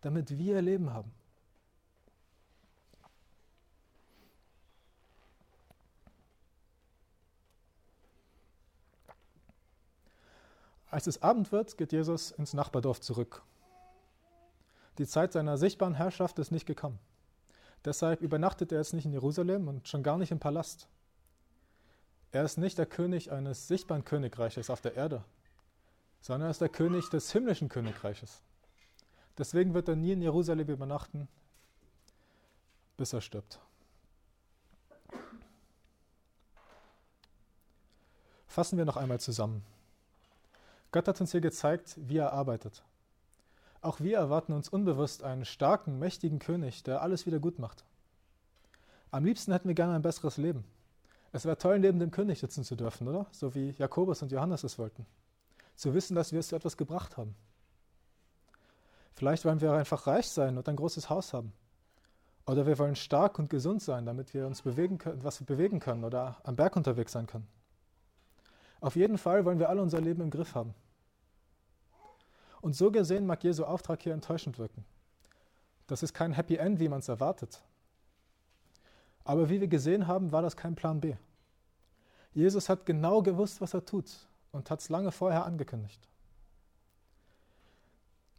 damit 0.00 0.38
wir 0.38 0.62
Leben 0.62 0.92
haben. 0.92 1.12
Als 10.94 11.08
es 11.08 11.22
Abend 11.22 11.50
wird, 11.50 11.76
geht 11.76 11.90
Jesus 11.90 12.30
ins 12.30 12.54
Nachbardorf 12.54 13.00
zurück. 13.00 13.42
Die 14.98 15.08
Zeit 15.08 15.32
seiner 15.32 15.58
sichtbaren 15.58 15.94
Herrschaft 15.94 16.38
ist 16.38 16.52
nicht 16.52 16.66
gekommen. 16.66 17.00
Deshalb 17.84 18.20
übernachtet 18.20 18.70
er 18.70 18.78
jetzt 18.78 18.94
nicht 18.94 19.04
in 19.04 19.12
Jerusalem 19.12 19.66
und 19.66 19.88
schon 19.88 20.04
gar 20.04 20.18
nicht 20.18 20.30
im 20.30 20.38
Palast. 20.38 20.86
Er 22.30 22.44
ist 22.44 22.58
nicht 22.58 22.78
der 22.78 22.86
König 22.86 23.32
eines 23.32 23.66
sichtbaren 23.66 24.04
Königreiches 24.04 24.70
auf 24.70 24.82
der 24.82 24.94
Erde, 24.94 25.24
sondern 26.20 26.46
er 26.46 26.52
ist 26.52 26.60
der 26.60 26.68
König 26.68 27.10
des 27.10 27.32
himmlischen 27.32 27.68
Königreiches. 27.68 28.44
Deswegen 29.36 29.74
wird 29.74 29.88
er 29.88 29.96
nie 29.96 30.12
in 30.12 30.22
Jerusalem 30.22 30.68
übernachten, 30.68 31.26
bis 32.96 33.12
er 33.12 33.20
stirbt. 33.20 33.58
Fassen 38.46 38.78
wir 38.78 38.84
noch 38.84 38.96
einmal 38.96 39.18
zusammen. 39.18 39.73
Gott 40.94 41.08
hat 41.08 41.20
uns 41.20 41.32
hier 41.32 41.40
gezeigt, 41.40 41.96
wie 41.96 42.18
er 42.18 42.32
arbeitet. 42.32 42.84
Auch 43.80 43.98
wir 43.98 44.16
erwarten 44.16 44.52
uns 44.52 44.68
unbewusst 44.68 45.24
einen 45.24 45.44
starken, 45.44 45.98
mächtigen 45.98 46.38
König, 46.38 46.84
der 46.84 47.02
alles 47.02 47.26
wieder 47.26 47.40
gut 47.40 47.58
macht. 47.58 47.84
Am 49.10 49.24
liebsten 49.24 49.50
hätten 49.50 49.66
wir 49.66 49.74
gerne 49.74 49.96
ein 49.96 50.02
besseres 50.02 50.36
Leben. 50.36 50.62
Es 51.32 51.46
wäre 51.46 51.58
toll, 51.58 51.80
neben 51.80 51.98
dem 51.98 52.12
König 52.12 52.38
sitzen 52.38 52.62
zu 52.62 52.76
dürfen, 52.76 53.08
oder? 53.08 53.26
So 53.32 53.56
wie 53.56 53.70
Jakobus 53.70 54.22
und 54.22 54.30
Johannes 54.30 54.62
es 54.62 54.78
wollten. 54.78 55.04
Zu 55.74 55.94
wissen, 55.94 56.14
dass 56.14 56.30
wir 56.30 56.38
es 56.38 56.46
zu 56.46 56.54
etwas 56.54 56.76
gebracht 56.76 57.16
haben. 57.16 57.34
Vielleicht 59.14 59.44
wollen 59.44 59.60
wir 59.60 59.72
einfach 59.72 60.06
reich 60.06 60.28
sein 60.28 60.56
und 60.56 60.68
ein 60.68 60.76
großes 60.76 61.10
Haus 61.10 61.32
haben. 61.32 61.52
Oder 62.46 62.68
wir 62.68 62.78
wollen 62.78 62.94
stark 62.94 63.40
und 63.40 63.50
gesund 63.50 63.82
sein, 63.82 64.06
damit 64.06 64.32
wir 64.32 64.46
uns 64.46 64.62
bewegen 64.62 64.98
können, 64.98 65.24
was 65.24 65.40
wir 65.40 65.46
bewegen 65.48 65.80
können 65.80 66.04
oder 66.04 66.36
am 66.44 66.54
Berg 66.54 66.76
unterwegs 66.76 67.10
sein 67.10 67.26
können. 67.26 67.48
Auf 68.80 68.94
jeden 68.94 69.18
Fall 69.18 69.44
wollen 69.44 69.58
wir 69.58 69.70
alle 69.70 69.82
unser 69.82 70.00
Leben 70.00 70.22
im 70.22 70.30
Griff 70.30 70.54
haben. 70.54 70.72
Und 72.64 72.74
so 72.74 72.90
gesehen 72.90 73.26
mag 73.26 73.44
Jesu 73.44 73.62
Auftrag 73.62 74.02
hier 74.02 74.14
enttäuschend 74.14 74.58
wirken. 74.58 74.86
Das 75.86 76.02
ist 76.02 76.14
kein 76.14 76.32
Happy 76.32 76.56
End, 76.56 76.80
wie 76.80 76.88
man 76.88 77.00
es 77.00 77.08
erwartet. 77.08 77.62
Aber 79.22 79.50
wie 79.50 79.60
wir 79.60 79.68
gesehen 79.68 80.06
haben, 80.06 80.32
war 80.32 80.40
das 80.40 80.56
kein 80.56 80.74
Plan 80.74 80.98
B. 80.98 81.14
Jesus 82.32 82.70
hat 82.70 82.86
genau 82.86 83.20
gewusst, 83.20 83.60
was 83.60 83.74
er 83.74 83.84
tut 83.84 84.10
und 84.50 84.70
hat 84.70 84.80
es 84.80 84.88
lange 84.88 85.12
vorher 85.12 85.44
angekündigt. 85.44 86.08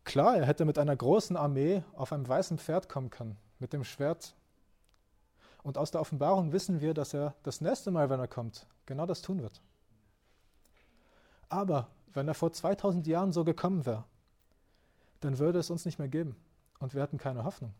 Klar, 0.05 0.37
er 0.37 0.47
hätte 0.47 0.65
mit 0.65 0.79
einer 0.79 0.95
großen 0.95 1.37
Armee 1.37 1.83
auf 1.93 2.11
einem 2.11 2.27
weißen 2.27 2.57
Pferd 2.57 2.89
kommen 2.89 3.11
können, 3.11 3.37
mit 3.59 3.73
dem 3.73 3.83
Schwert. 3.83 4.33
Und 5.61 5.77
aus 5.77 5.91
der 5.91 6.01
Offenbarung 6.01 6.51
wissen 6.51 6.81
wir, 6.81 6.95
dass 6.95 7.13
er 7.13 7.35
das 7.43 7.61
nächste 7.61 7.91
Mal, 7.91 8.09
wenn 8.09 8.19
er 8.19 8.27
kommt, 8.27 8.65
genau 8.87 9.05
das 9.05 9.21
tun 9.21 9.43
wird. 9.43 9.61
Aber 11.47 11.89
wenn 12.11 12.27
er 12.27 12.33
vor 12.33 12.51
2000 12.51 13.05
Jahren 13.05 13.31
so 13.31 13.43
gekommen 13.43 13.85
wäre, 13.85 14.03
dann 15.21 15.39
würde 15.39 15.59
es 15.59 15.69
uns 15.69 15.85
nicht 15.85 15.99
mehr 15.99 16.07
geben 16.07 16.35
und 16.79 16.93
wir 16.93 17.01
hätten 17.01 17.17
keine 17.17 17.43
Hoffnung. 17.43 17.73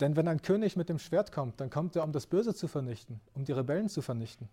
Denn 0.00 0.16
wenn 0.16 0.28
ein 0.28 0.42
König 0.42 0.76
mit 0.76 0.88
dem 0.88 0.98
Schwert 0.98 1.32
kommt, 1.32 1.60
dann 1.60 1.70
kommt 1.70 1.96
er, 1.96 2.04
um 2.04 2.12
das 2.12 2.26
Böse 2.26 2.54
zu 2.54 2.68
vernichten, 2.68 3.20
um 3.34 3.44
die 3.44 3.52
Rebellen 3.52 3.88
zu 3.88 4.02
vernichten. 4.02 4.48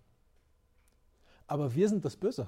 Aber 1.47 1.75
wir 1.75 1.89
sind 1.89 2.05
das 2.05 2.15
Böse. 2.15 2.47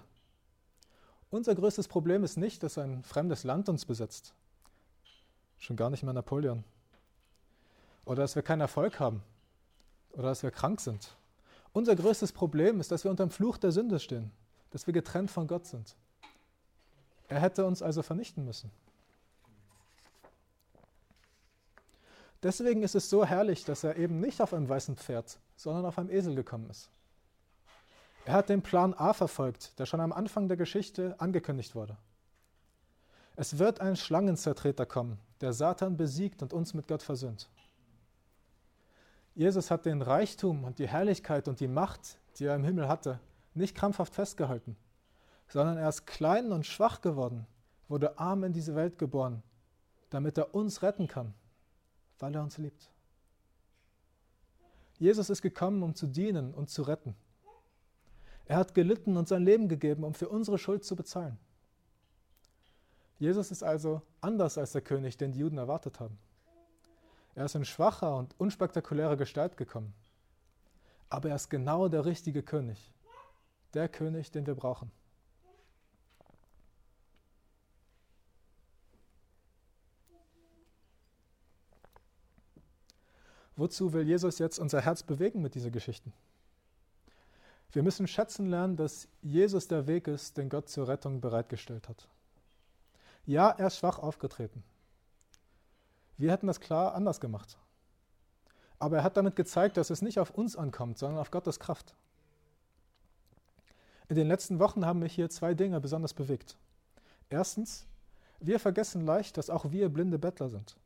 Unser 1.29 1.55
größtes 1.55 1.87
Problem 1.87 2.23
ist 2.23 2.37
nicht, 2.37 2.63
dass 2.63 2.77
ein 2.77 3.03
fremdes 3.03 3.43
Land 3.43 3.67
uns 3.67 3.85
besetzt. 3.85 4.33
Schon 5.57 5.75
gar 5.75 5.89
nicht 5.89 6.03
mehr 6.03 6.13
Napoleon. 6.13 6.63
Oder 8.05 8.21
dass 8.21 8.35
wir 8.35 8.43
keinen 8.43 8.61
Erfolg 8.61 8.99
haben. 8.99 9.21
Oder 10.13 10.29
dass 10.29 10.43
wir 10.43 10.51
krank 10.51 10.79
sind. 10.79 11.17
Unser 11.73 11.95
größtes 11.95 12.31
Problem 12.31 12.79
ist, 12.79 12.91
dass 12.91 13.03
wir 13.03 13.11
unter 13.11 13.25
dem 13.25 13.31
Fluch 13.31 13.57
der 13.57 13.73
Sünde 13.73 13.99
stehen. 13.99 14.31
Dass 14.69 14.87
wir 14.87 14.93
getrennt 14.93 15.29
von 15.29 15.47
Gott 15.47 15.65
sind. 15.65 15.97
Er 17.27 17.39
hätte 17.39 17.65
uns 17.65 17.81
also 17.81 18.01
vernichten 18.01 18.45
müssen. 18.45 18.71
Deswegen 22.43 22.83
ist 22.83 22.93
es 22.93 23.09
so 23.09 23.25
herrlich, 23.25 23.65
dass 23.65 23.83
er 23.83 23.95
eben 23.95 24.19
nicht 24.19 24.39
auf 24.41 24.53
einem 24.53 24.69
weißen 24.69 24.97
Pferd, 24.97 25.39
sondern 25.55 25.85
auf 25.85 25.97
einem 25.97 26.11
Esel 26.11 26.35
gekommen 26.35 26.69
ist. 26.69 26.89
Er 28.25 28.33
hat 28.33 28.49
den 28.49 28.61
Plan 28.61 28.93
A 28.93 29.13
verfolgt, 29.13 29.79
der 29.79 29.85
schon 29.85 29.99
am 29.99 30.11
Anfang 30.11 30.47
der 30.47 30.57
Geschichte 30.57 31.15
angekündigt 31.19 31.75
wurde. 31.75 31.97
Es 33.35 33.57
wird 33.57 33.81
ein 33.81 33.95
Schlangenzertreter 33.95 34.85
kommen, 34.85 35.19
der 35.41 35.53
Satan 35.53 35.97
besiegt 35.97 36.41
und 36.41 36.53
uns 36.53 36.73
mit 36.73 36.87
Gott 36.87 37.03
versöhnt. 37.03 37.49
Jesus 39.33 39.69
hat 39.69 39.85
den 39.85 40.01
Reichtum 40.01 40.63
und 40.63 40.79
die 40.79 40.87
Herrlichkeit 40.87 41.47
und 41.47 41.59
die 41.59 41.67
Macht, 41.67 42.17
die 42.37 42.45
er 42.45 42.55
im 42.55 42.63
Himmel 42.63 42.87
hatte, 42.87 43.19
nicht 43.53 43.75
krampfhaft 43.75 44.15
festgehalten, 44.15 44.77
sondern 45.47 45.77
er 45.77 45.89
ist 45.89 46.05
klein 46.05 46.51
und 46.51 46.65
schwach 46.65 47.01
geworden, 47.01 47.45
wurde 47.87 48.17
arm 48.17 48.43
in 48.43 48.53
diese 48.53 48.75
Welt 48.75 48.97
geboren, 48.97 49.43
damit 50.09 50.37
er 50.37 50.55
uns 50.55 50.81
retten 50.81 51.07
kann, 51.07 51.33
weil 52.19 52.33
er 52.35 52.43
uns 52.43 52.57
liebt. 52.57 52.89
Jesus 54.97 55.29
ist 55.29 55.41
gekommen, 55.41 55.83
um 55.83 55.93
zu 55.93 56.07
dienen 56.07 56.53
und 56.53 56.69
zu 56.69 56.83
retten. 56.83 57.15
Er 58.45 58.57
hat 58.57 58.73
gelitten 58.73 59.17
und 59.17 59.27
sein 59.27 59.43
Leben 59.43 59.67
gegeben, 59.67 60.03
um 60.03 60.13
für 60.13 60.29
unsere 60.29 60.57
Schuld 60.57 60.85
zu 60.85 60.95
bezahlen. 60.95 61.37
Jesus 63.17 63.51
ist 63.51 63.63
also 63.63 64.01
anders 64.21 64.57
als 64.57 64.73
der 64.73 64.81
König, 64.81 65.17
den 65.17 65.31
die 65.31 65.39
Juden 65.39 65.57
erwartet 65.57 65.99
haben. 65.99 66.17
Er 67.33 67.45
ist 67.45 67.55
in 67.55 67.65
schwacher 67.65 68.15
und 68.15 68.33
unspektakulärer 68.39 69.17
Gestalt 69.17 69.57
gekommen. 69.57 69.93
Aber 71.09 71.29
er 71.29 71.35
ist 71.35 71.49
genau 71.49 71.87
der 71.87 72.05
richtige 72.05 72.43
König. 72.43 72.93
Der 73.73 73.89
König, 73.89 74.31
den 74.31 74.45
wir 74.45 74.55
brauchen. 74.55 74.91
Wozu 83.55 83.93
will 83.93 84.05
Jesus 84.05 84.39
jetzt 84.39 84.59
unser 84.59 84.81
Herz 84.81 85.03
bewegen 85.03 85.41
mit 85.41 85.55
diesen 85.55 85.71
Geschichten? 85.71 86.13
Wir 87.71 87.83
müssen 87.83 88.07
schätzen 88.07 88.47
lernen, 88.47 88.77
dass 88.77 89.07
Jesus 89.21 89.67
der 89.67 89.87
Weg 89.87 90.07
ist, 90.07 90.37
den 90.37 90.49
Gott 90.49 90.69
zur 90.69 90.87
Rettung 90.87 91.21
bereitgestellt 91.21 91.89
hat. 91.89 92.07
Ja, 93.25 93.49
er 93.49 93.67
ist 93.67 93.77
schwach 93.77 93.99
aufgetreten. 93.99 94.63
Wir 96.17 96.31
hätten 96.31 96.47
das 96.47 96.59
klar 96.59 96.95
anders 96.95 97.19
gemacht. 97.19 97.57
Aber 98.79 98.97
er 98.97 99.03
hat 99.03 99.17
damit 99.17 99.35
gezeigt, 99.35 99.77
dass 99.77 99.89
es 99.89 100.01
nicht 100.01 100.19
auf 100.19 100.31
uns 100.31 100.55
ankommt, 100.55 100.97
sondern 100.97 101.19
auf 101.19 101.31
Gottes 101.31 101.59
Kraft. 101.59 101.95
In 104.07 104.15
den 104.15 104.27
letzten 104.27 104.59
Wochen 104.59 104.85
haben 104.85 104.99
mich 104.99 105.13
hier 105.13 105.29
zwei 105.29 105.53
Dinge 105.53 105.79
besonders 105.81 106.13
bewegt. 106.13 106.57
Erstens, 107.29 107.87
wir 108.39 108.59
vergessen 108.59 109.05
leicht, 109.05 109.37
dass 109.37 109.49
auch 109.49 109.71
wir 109.71 109.89
blinde 109.89 110.19
Bettler 110.19 110.49
sind. 110.49 110.77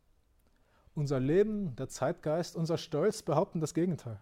Unser 1.00 1.22
Leben, 1.22 1.78
der 1.78 1.88
Zeitgeist, 1.88 2.58
unser 2.58 2.78
Stolz 2.78 3.22
behaupten 3.22 3.62
das 3.62 3.74
Gegenteil. 3.74 4.20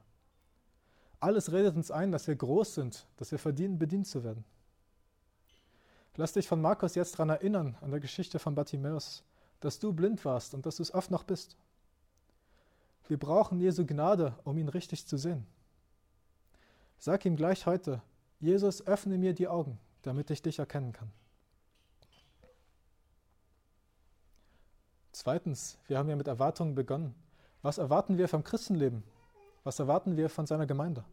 Alles 1.20 1.52
redet 1.52 1.76
uns 1.76 1.90
ein, 1.90 2.12
dass 2.12 2.28
wir 2.28 2.36
groß 2.36 2.76
sind, 2.76 3.08
dass 3.18 3.32
wir 3.32 3.40
verdienen, 3.40 3.80
bedient 3.80 4.06
zu 4.06 4.24
werden. 4.24 4.46
Lass 6.18 6.34
dich 6.34 6.48
von 6.48 6.62
Markus 6.62 6.94
jetzt 6.94 7.14
daran 7.16 7.30
erinnern, 7.30 7.76
an 7.82 7.90
der 7.90 8.00
Geschichte 8.00 8.38
von 8.38 8.54
Bartimäus, 8.54 9.24
dass 9.60 9.80
du 9.80 9.92
blind 9.92 10.24
warst 10.24 10.54
und 10.54 10.68
dass 10.68 10.76
du 10.76 10.84
es 10.84 10.94
oft 10.94 11.10
noch 11.10 11.24
bist. 11.24 11.58
Wir 13.08 13.18
brauchen 13.18 13.60
Jesu 13.60 13.84
Gnade, 13.84 14.38
um 14.44 14.56
ihn 14.60 14.70
richtig 14.70 15.08
zu 15.08 15.18
sehen. 15.18 15.48
Sag 17.00 17.26
ihm 17.26 17.38
gleich 17.38 17.66
heute, 17.66 18.04
Jesus, 18.40 18.86
öffne 18.86 19.18
mir 19.18 19.34
die 19.34 19.48
Augen, 19.48 19.80
damit 20.04 20.30
ich 20.30 20.44
dich 20.44 20.60
erkennen 20.60 20.94
kann. 20.94 21.12
Zweitens, 25.18 25.80
wir 25.88 25.98
haben 25.98 26.10
ja 26.10 26.16
mit 26.16 26.28
Erwartungen 26.28 26.76
begonnen. 26.76 27.16
Was 27.64 27.80
erwarten 27.80 28.20
wir 28.20 28.28
vom 28.28 28.44
Christenleben? 28.44 29.04
Was 29.64 29.80
erwarten 29.80 30.16
wir 30.16 30.30
von 30.30 30.46
seiner 30.46 30.68
Gemeinde? 30.68 31.04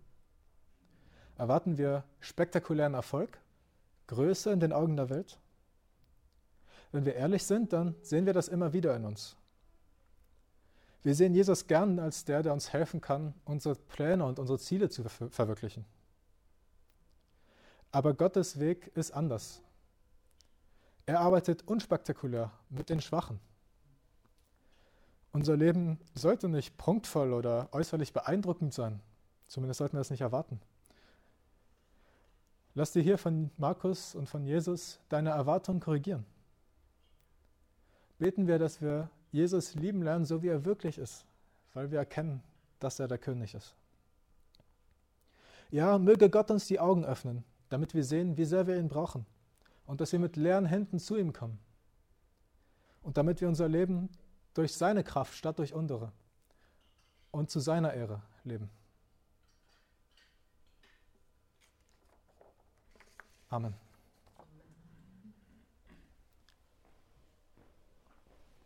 Erwarten 1.38 1.78
wir 1.78 2.04
spektakulären 2.20 2.92
Erfolg, 2.92 3.40
Größe 4.08 4.52
in 4.52 4.60
den 4.60 4.74
Augen 4.74 4.98
der 4.98 5.08
Welt? 5.08 5.38
Wenn 6.92 7.06
wir 7.06 7.14
ehrlich 7.14 7.44
sind, 7.44 7.72
dann 7.72 7.94
sehen 8.02 8.26
wir 8.26 8.34
das 8.34 8.48
immer 8.48 8.74
wieder 8.74 8.94
in 8.94 9.06
uns. 9.06 9.36
Wir 11.02 11.14
sehen 11.14 11.32
Jesus 11.32 11.66
gern 11.66 11.98
als 11.98 12.26
der, 12.26 12.42
der 12.42 12.52
uns 12.52 12.74
helfen 12.74 13.00
kann, 13.00 13.32
unsere 13.46 13.74
Pläne 13.74 14.26
und 14.26 14.38
unsere 14.38 14.58
Ziele 14.58 14.90
zu 14.90 15.04
ver 15.04 15.30
verwirklichen. 15.30 15.86
Aber 17.90 18.12
Gottes 18.12 18.60
Weg 18.60 18.88
ist 18.88 19.12
anders. 19.12 19.62
Er 21.06 21.20
arbeitet 21.20 21.66
unspektakulär 21.66 22.52
mit 22.68 22.90
den 22.90 23.00
Schwachen. 23.00 23.40
Unser 25.34 25.56
Leben 25.56 25.98
sollte 26.14 26.48
nicht 26.48 26.78
prunkvoll 26.78 27.32
oder 27.32 27.68
äußerlich 27.72 28.12
beeindruckend 28.12 28.72
sein. 28.72 29.00
Zumindest 29.48 29.78
sollten 29.78 29.96
wir 29.96 29.98
das 30.00 30.10
nicht 30.10 30.20
erwarten. 30.20 30.60
Lass 32.74 32.92
dir 32.92 33.02
hier 33.02 33.18
von 33.18 33.50
Markus 33.56 34.14
und 34.14 34.28
von 34.28 34.46
Jesus 34.46 35.00
deine 35.08 35.30
Erwartungen 35.30 35.80
korrigieren. 35.80 36.24
Beten 38.20 38.46
wir, 38.46 38.60
dass 38.60 38.80
wir 38.80 39.10
Jesus 39.32 39.74
lieben 39.74 40.02
lernen, 40.02 40.24
so 40.24 40.40
wie 40.44 40.48
er 40.48 40.64
wirklich 40.64 40.98
ist, 40.98 41.26
weil 41.72 41.90
wir 41.90 41.98
erkennen, 41.98 42.40
dass 42.78 43.00
er 43.00 43.08
der 43.08 43.18
König 43.18 43.54
ist. 43.54 43.74
Ja, 45.72 45.98
möge 45.98 46.30
Gott 46.30 46.52
uns 46.52 46.68
die 46.68 46.78
Augen 46.78 47.04
öffnen, 47.04 47.42
damit 47.70 47.92
wir 47.92 48.04
sehen, 48.04 48.36
wie 48.36 48.44
sehr 48.44 48.68
wir 48.68 48.78
ihn 48.78 48.88
brauchen 48.88 49.26
und 49.84 50.00
dass 50.00 50.12
wir 50.12 50.20
mit 50.20 50.36
leeren 50.36 50.66
Händen 50.66 51.00
zu 51.00 51.16
ihm 51.16 51.32
kommen. 51.32 51.58
Und 53.02 53.16
damit 53.16 53.40
wir 53.40 53.48
unser 53.48 53.68
Leben 53.68 54.08
durch 54.54 54.74
seine 54.74 55.04
Kraft 55.04 55.34
statt 55.34 55.58
durch 55.58 55.74
unsere 55.74 56.12
und 57.30 57.50
zu 57.50 57.60
seiner 57.60 57.92
Ehre 57.92 58.22
leben. 58.44 58.70
Amen. 63.50 63.83